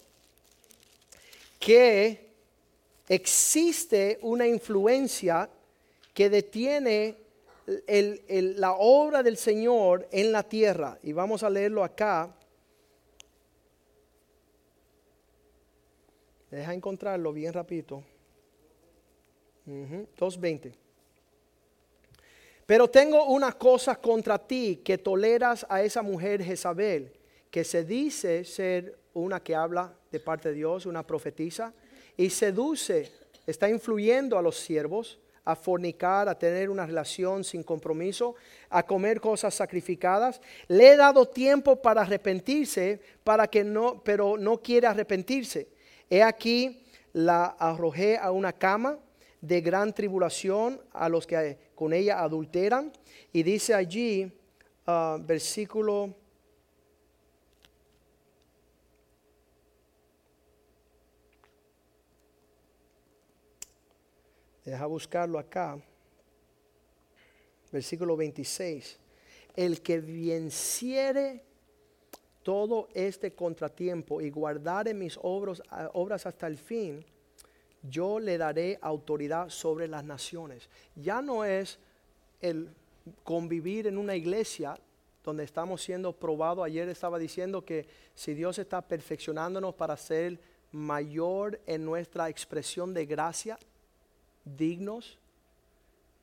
[1.59, 2.29] que
[3.09, 5.51] existe una influencia
[6.15, 7.28] que detiene
[7.69, 10.99] la obra del Señor en la tierra.
[11.03, 12.35] Y vamos a leerlo acá.
[16.51, 18.03] Deja encontrarlo bien rapidito.
[19.67, 20.73] Ujú, 2.20.
[22.65, 27.13] Pero tengo una cosa contra ti, que toleras a esa mujer Jezabel,
[27.51, 31.75] que se dice ser una que habla de parte de Dios, una profetisa,
[32.17, 33.11] y seduce,
[33.47, 38.35] está influyendo a los siervos a fornicar, a tener una relación sin compromiso,
[38.69, 40.43] a comer cosas sacrificadas.
[40.67, 45.69] Le he dado tiempo para arrepentirse, para que no, pero no quiere arrepentirse.
[46.11, 46.85] He aquí
[47.15, 48.99] la arrojé a una cama
[49.41, 52.93] de gran tribulación a los que con ella adulteran.
[53.33, 54.31] Y dice allí,
[54.87, 56.15] ah, versículo
[64.69, 65.79] Deja buscarlo acá.
[67.73, 68.99] Versículo 26.
[69.57, 71.43] El que venciere
[72.43, 75.63] todo este contratiempo y guardare mis obras,
[75.95, 77.03] obras hasta el fin,
[77.83, 80.69] yo le daré autoridad sobre las naciones.
[80.95, 81.79] Ya no es
[82.43, 82.69] el
[83.25, 84.79] convivir en una iglesia
[85.25, 86.67] donde estamos siendo probados.
[86.67, 90.39] Ayer estaba diciendo que si Dios está perfeccionándonos para ser
[90.73, 93.59] mayor en nuestra expresión de gracia,
[94.57, 95.19] dignos,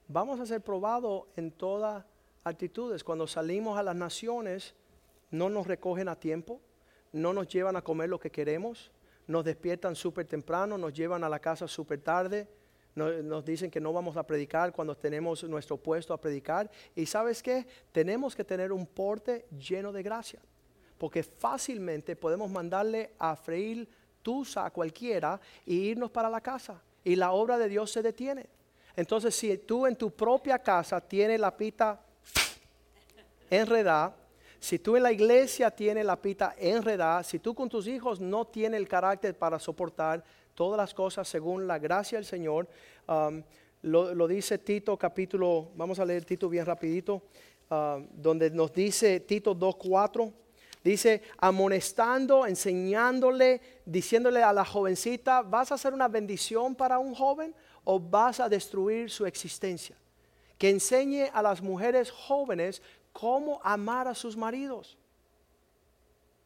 [0.07, 2.05] vamos a ser probados en todas
[2.43, 3.03] actitudes.
[3.03, 4.75] Cuando salimos a las naciones,
[5.31, 6.61] no nos recogen a tiempo,
[7.11, 8.91] no nos llevan a comer lo que queremos,
[9.27, 12.47] nos despiertan súper temprano, nos llevan a la casa súper tarde,
[12.93, 16.69] nos, nos, dicen que no vamos a predicar cuando tenemos nuestro puesto a predicar.
[16.95, 17.65] Y sabes qué?
[17.91, 20.39] Tenemos que tener un porte lleno de gracia,
[20.97, 23.89] porque fácilmente podemos mandarle a freír
[24.21, 28.47] tusa a cualquiera y irnos para la casa y la obra de Dios se detiene.
[28.97, 32.01] Entonces, si tú en tu propia casa tienes la pita
[33.49, 34.15] enredada,
[34.59, 38.45] si tú en la iglesia tienes la pita enredada, si tú con tus hijos no
[38.45, 40.23] tienes el carácter para soportar
[40.55, 42.67] todas las cosas según la gracia del Señor,
[43.07, 43.43] um,
[43.83, 47.21] lo, dice Tito capítulo, vamos a leer Tito bien rapidito,
[47.69, 50.33] um, donde nos dice Tito 2.4
[50.85, 57.55] Dice, amonestando, enseñándole, diciéndole a la jovencita, ¿vas a ser una bendición para un joven
[57.83, 59.97] o vas a destruir su existencia?
[60.59, 64.95] Que enseñe a las mujeres jóvenes cómo amar a sus maridos.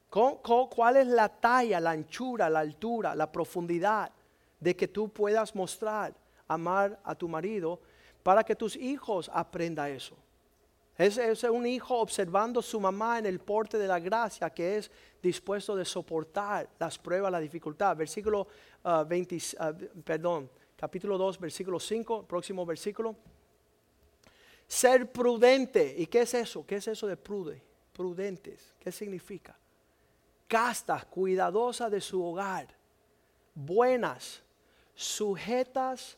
[0.10, 4.10] ¿Cuál es la talla, la anchura, la altura, la profundidad
[4.58, 6.14] de que tú puedas mostrar
[6.48, 7.82] amar a tu marido
[8.24, 10.16] para que tus hijos aprendan eso?
[11.00, 14.92] Es, un hijo observando su mamá en el porte de la gracia que es
[15.24, 17.96] dispuesto de soportar las pruebas, la dificultad.
[17.96, 18.46] Versículo
[19.08, 19.74] 20, ah, ah,
[20.04, 23.16] perdón, capítulo 2, versículo 5, próximo versículo.
[24.68, 25.96] Ser prudente.
[25.98, 26.66] ¿Y qué es eso?
[26.68, 27.64] ¿Qué es eso de prude?
[27.94, 28.76] Prudentes.
[28.78, 29.58] ¿Qué significa?
[30.50, 32.68] Castas, cuidadosas de su hogar,
[33.56, 34.42] buenas,
[34.96, 36.18] sujetas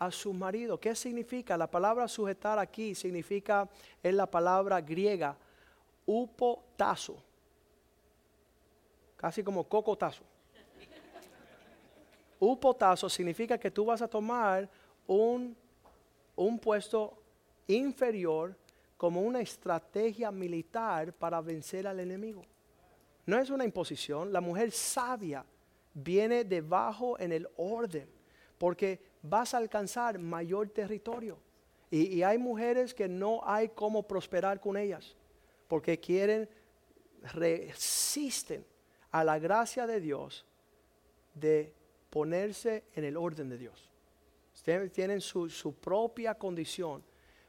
[0.00, 0.80] a su marido.
[0.80, 1.56] ¿Qué significa?
[1.58, 3.68] La palabra sujetar aquí significa,
[4.02, 5.36] es la palabra griega,
[6.06, 7.22] upotazo.
[9.16, 10.24] Casi como cocotazo.
[12.38, 14.66] Upotazo significa que tú vas a tomar
[15.06, 15.54] un,
[16.34, 17.22] un puesto
[17.66, 18.56] inferior
[18.96, 22.42] como una estrategia militar para vencer al enemigo.
[23.26, 24.32] No es una imposición.
[24.32, 25.44] La mujer sabia
[25.92, 28.08] viene debajo en el orden.
[28.56, 31.38] Porque vas a alcanzar mayor territorio.
[31.90, 35.16] Y, hay mujeres que no hay cómo prosperar con ellas,
[35.66, 36.48] porque quieren,
[37.34, 38.64] resisten
[39.10, 40.46] a la gracia de Dios
[41.34, 41.74] de
[42.10, 43.90] ponerse en el orden de Dios.
[44.92, 47.02] Tienen su, su propia condición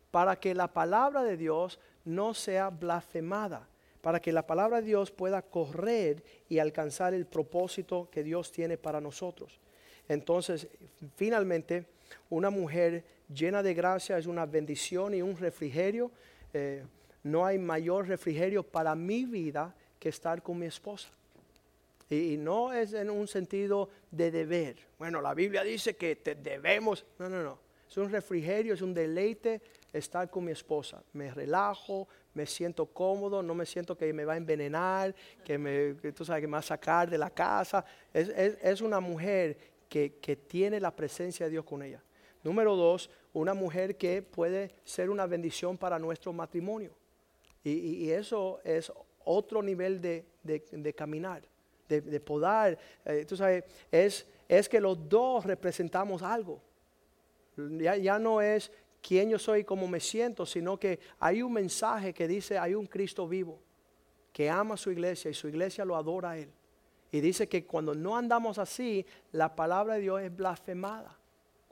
[0.10, 3.68] para que la palabra de Dios no sea blasfemada,
[4.02, 8.78] para que la palabra de Dios pueda correr y alcanzar el propósito que Dios tiene
[8.78, 9.60] para nosotros.
[10.08, 10.68] Entonces,
[11.16, 11.86] finalmente,
[12.30, 16.12] una mujer llena de gracia es una bendición y un refrigerio.
[16.54, 16.84] Eh,
[17.24, 21.10] no hay mayor refrigerio para mi vida que estar con mi esposa.
[22.10, 24.76] Y, no es en un sentido de deber.
[25.00, 27.06] Bueno, la Biblia dice que te debemos.
[27.18, 27.60] No, no, no.
[27.90, 29.62] Es un refrigerio, es un deleite
[29.94, 31.02] estar con mi esposa.
[31.14, 35.94] Me relajo, me siento cómodo, no me siento que me va a envenenar, que me,
[36.12, 37.84] tú sabes, que me va a sacar de la casa.
[38.14, 39.58] Es, es una mujer
[39.92, 42.02] que, tiene la presencia de Dios con ella.
[42.44, 46.96] Número dos, una mujer que puede ser una bendición para nuestro matrimonio.
[47.62, 48.92] Y, eso es
[49.26, 51.44] otro nivel de, caminar,
[51.90, 52.80] de, poder.
[53.04, 56.62] Eh, tú sabes, es, es que los dos representamos algo.
[57.58, 58.72] Ya, ya no es
[59.02, 62.76] quién yo soy y cómo me siento, sino que hay un mensaje que dice, hay
[62.76, 63.60] un Cristo vivo
[64.32, 66.50] que ama a su iglesia y su iglesia lo adora a Él.
[67.12, 71.18] Y dice que cuando no andamos así, la palabra de Dios es blasfemada.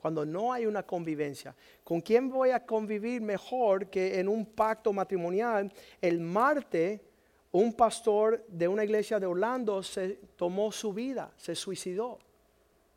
[0.00, 1.54] cuando no hay una convivencia.
[1.84, 5.70] ¿Con quién voy a convivir mejor que en un pacto matrimonial?
[6.00, 7.00] El martes,
[7.52, 12.18] un pastor de una iglesia de Orlando se tomó su vida, se suicidó.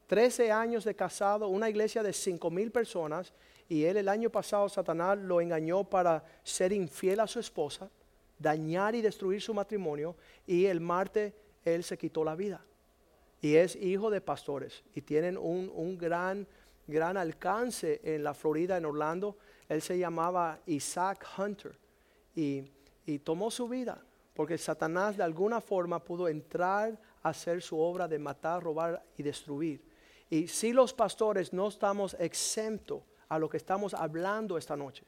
[0.08, 3.34] Trece años de casado, una iglesia de cinco mil personas,
[3.68, 7.90] y él el año pasado Satanás lo engañó para ser infiel a su esposa,
[8.40, 10.16] dañar y destruir su matrimonio,
[10.48, 11.34] y el martes
[11.66, 12.66] él se quitó la vida.
[13.42, 16.48] Y es hijo de pastores y tienen un, un gran
[16.88, 19.38] gran alcance en la Florida, en Orlando.
[19.70, 21.78] Él se llamaba Isaac Hunter
[22.36, 22.64] y,
[23.24, 24.02] tomó su vida
[24.34, 29.24] porque Satanás de alguna forma pudo entrar a hacer su obra de matar, robar y
[29.24, 29.84] destruir.
[30.30, 35.04] Y si los pastores no estamos exentos a lo que estamos hablando esta noche,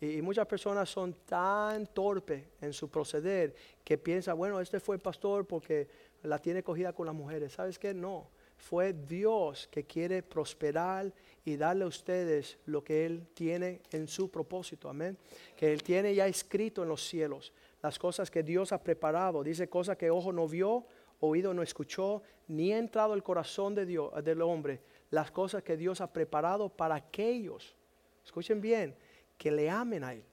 [0.00, 5.02] y, muchas personas son tan torpes en su proceder que piensan, bueno, este fue el
[5.02, 5.88] pastor porque
[6.22, 7.52] la tiene cogida con las mujeres.
[7.52, 7.94] ¿Sabes qué?
[7.94, 11.12] No fue Dios que quiere prosperar
[11.44, 14.88] y darle a ustedes lo que Él tiene en su propósito.
[14.88, 15.18] Amén.
[15.56, 19.42] Que Él tiene ya escrito en los cielos las cosas que Dios ha preparado.
[19.42, 20.86] Dice cosas que ojo no vio,
[21.20, 24.80] oído no escuchó, ni ha entrado el corazón de Dios, del hombre.
[25.10, 27.76] Las cosas que Dios ha preparado para aquellos,
[28.24, 28.96] escuchen bien,
[29.44, 30.24] que le amen a Él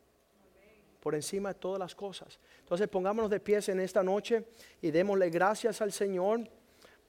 [1.01, 2.39] por encima de todas las cosas.
[2.59, 4.45] Entonces pongámonos de pies en esta noche
[4.81, 6.47] y démosle gracias al Señor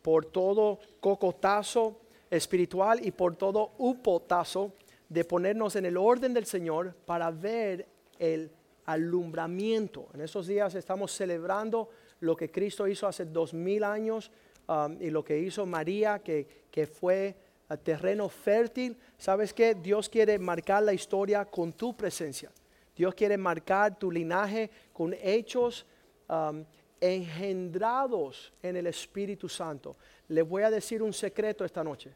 [0.03, 4.73] por todo cocotazo espiritual y por todo upotazo
[5.09, 7.87] de ponernos en el orden del Señor para ver
[8.19, 8.51] el
[8.87, 10.09] alumbramiento.
[10.13, 11.89] En estos días estamos celebrando
[12.19, 14.33] lo que Cristo hizo hace dos mil años
[14.67, 17.37] um, y lo que hizo María, que, que fue
[17.81, 18.97] terreno fértil.
[19.19, 19.75] ¿Sabes qué?
[19.75, 22.51] Dios quiere marcar la historia con tu presencia.
[22.95, 25.87] Dios quiere marcar tu linaje con hechos
[26.29, 26.65] um,
[27.01, 29.97] engendrados en el Espíritu Santo.
[30.29, 32.15] Les voy a decir un secreto esta noche.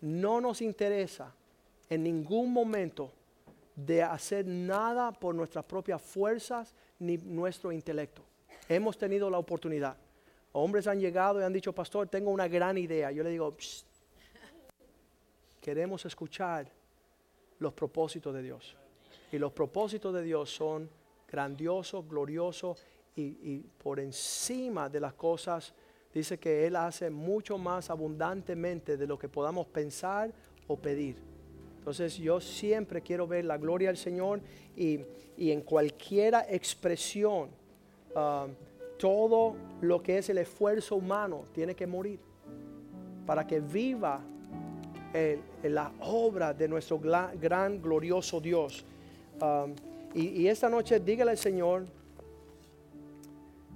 [0.00, 1.34] No nos interesa
[1.88, 3.12] en ningún momento
[3.74, 8.22] de hacer nada por nuestras propias fuerzas ni nuestro intelecto.
[8.68, 9.96] Hemos tenido la oportunidad.
[10.52, 13.10] Hombres han llegado y han dicho, pastor, tengo una gran idea.
[13.10, 13.56] Yo le digo,
[15.62, 16.68] queremos escuchar
[17.60, 18.76] los propósitos de Dios.
[19.30, 20.90] Y los propósitos de Dios son
[21.30, 22.84] grandiosos, gloriosos
[23.14, 25.72] y, por encima de las cosas,
[26.12, 30.32] dice que Él hace mucho más abundantemente de lo que podamos pensar
[30.66, 31.16] o pedir.
[31.78, 34.40] Entonces yo siempre quiero ver la gloria del Señor
[34.76, 35.00] y,
[35.36, 37.50] en cualquiera expresión,
[38.16, 38.48] ah,
[38.98, 42.20] todo lo que es el esfuerzo humano tiene que morir
[43.26, 44.20] para que viva
[45.62, 48.84] la obra de nuestro gran, glorioso Dios.
[49.40, 49.66] Ah,
[50.14, 51.86] y, y esta noche dígale al Señor,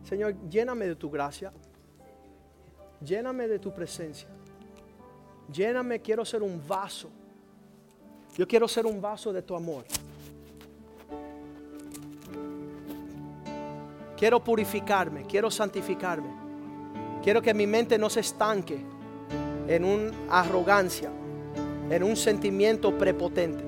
[0.08, 1.52] Señor, lléname de tu gracia.
[3.04, 4.28] Lléname de tu presencia.
[5.52, 7.10] Lléname, quiero ser un vaso.
[8.36, 9.84] Yo quiero ser un vaso de tu amor.
[14.16, 16.28] Quiero purificarme, quiero santificarme.
[17.22, 18.78] Quiero que mi mente no se estanque
[19.68, 21.10] en una arrogancia,
[21.90, 23.62] en un sentimiento prepotente.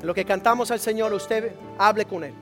[0.00, 2.34] En lo que cantamos al Señor, usted hable con Él.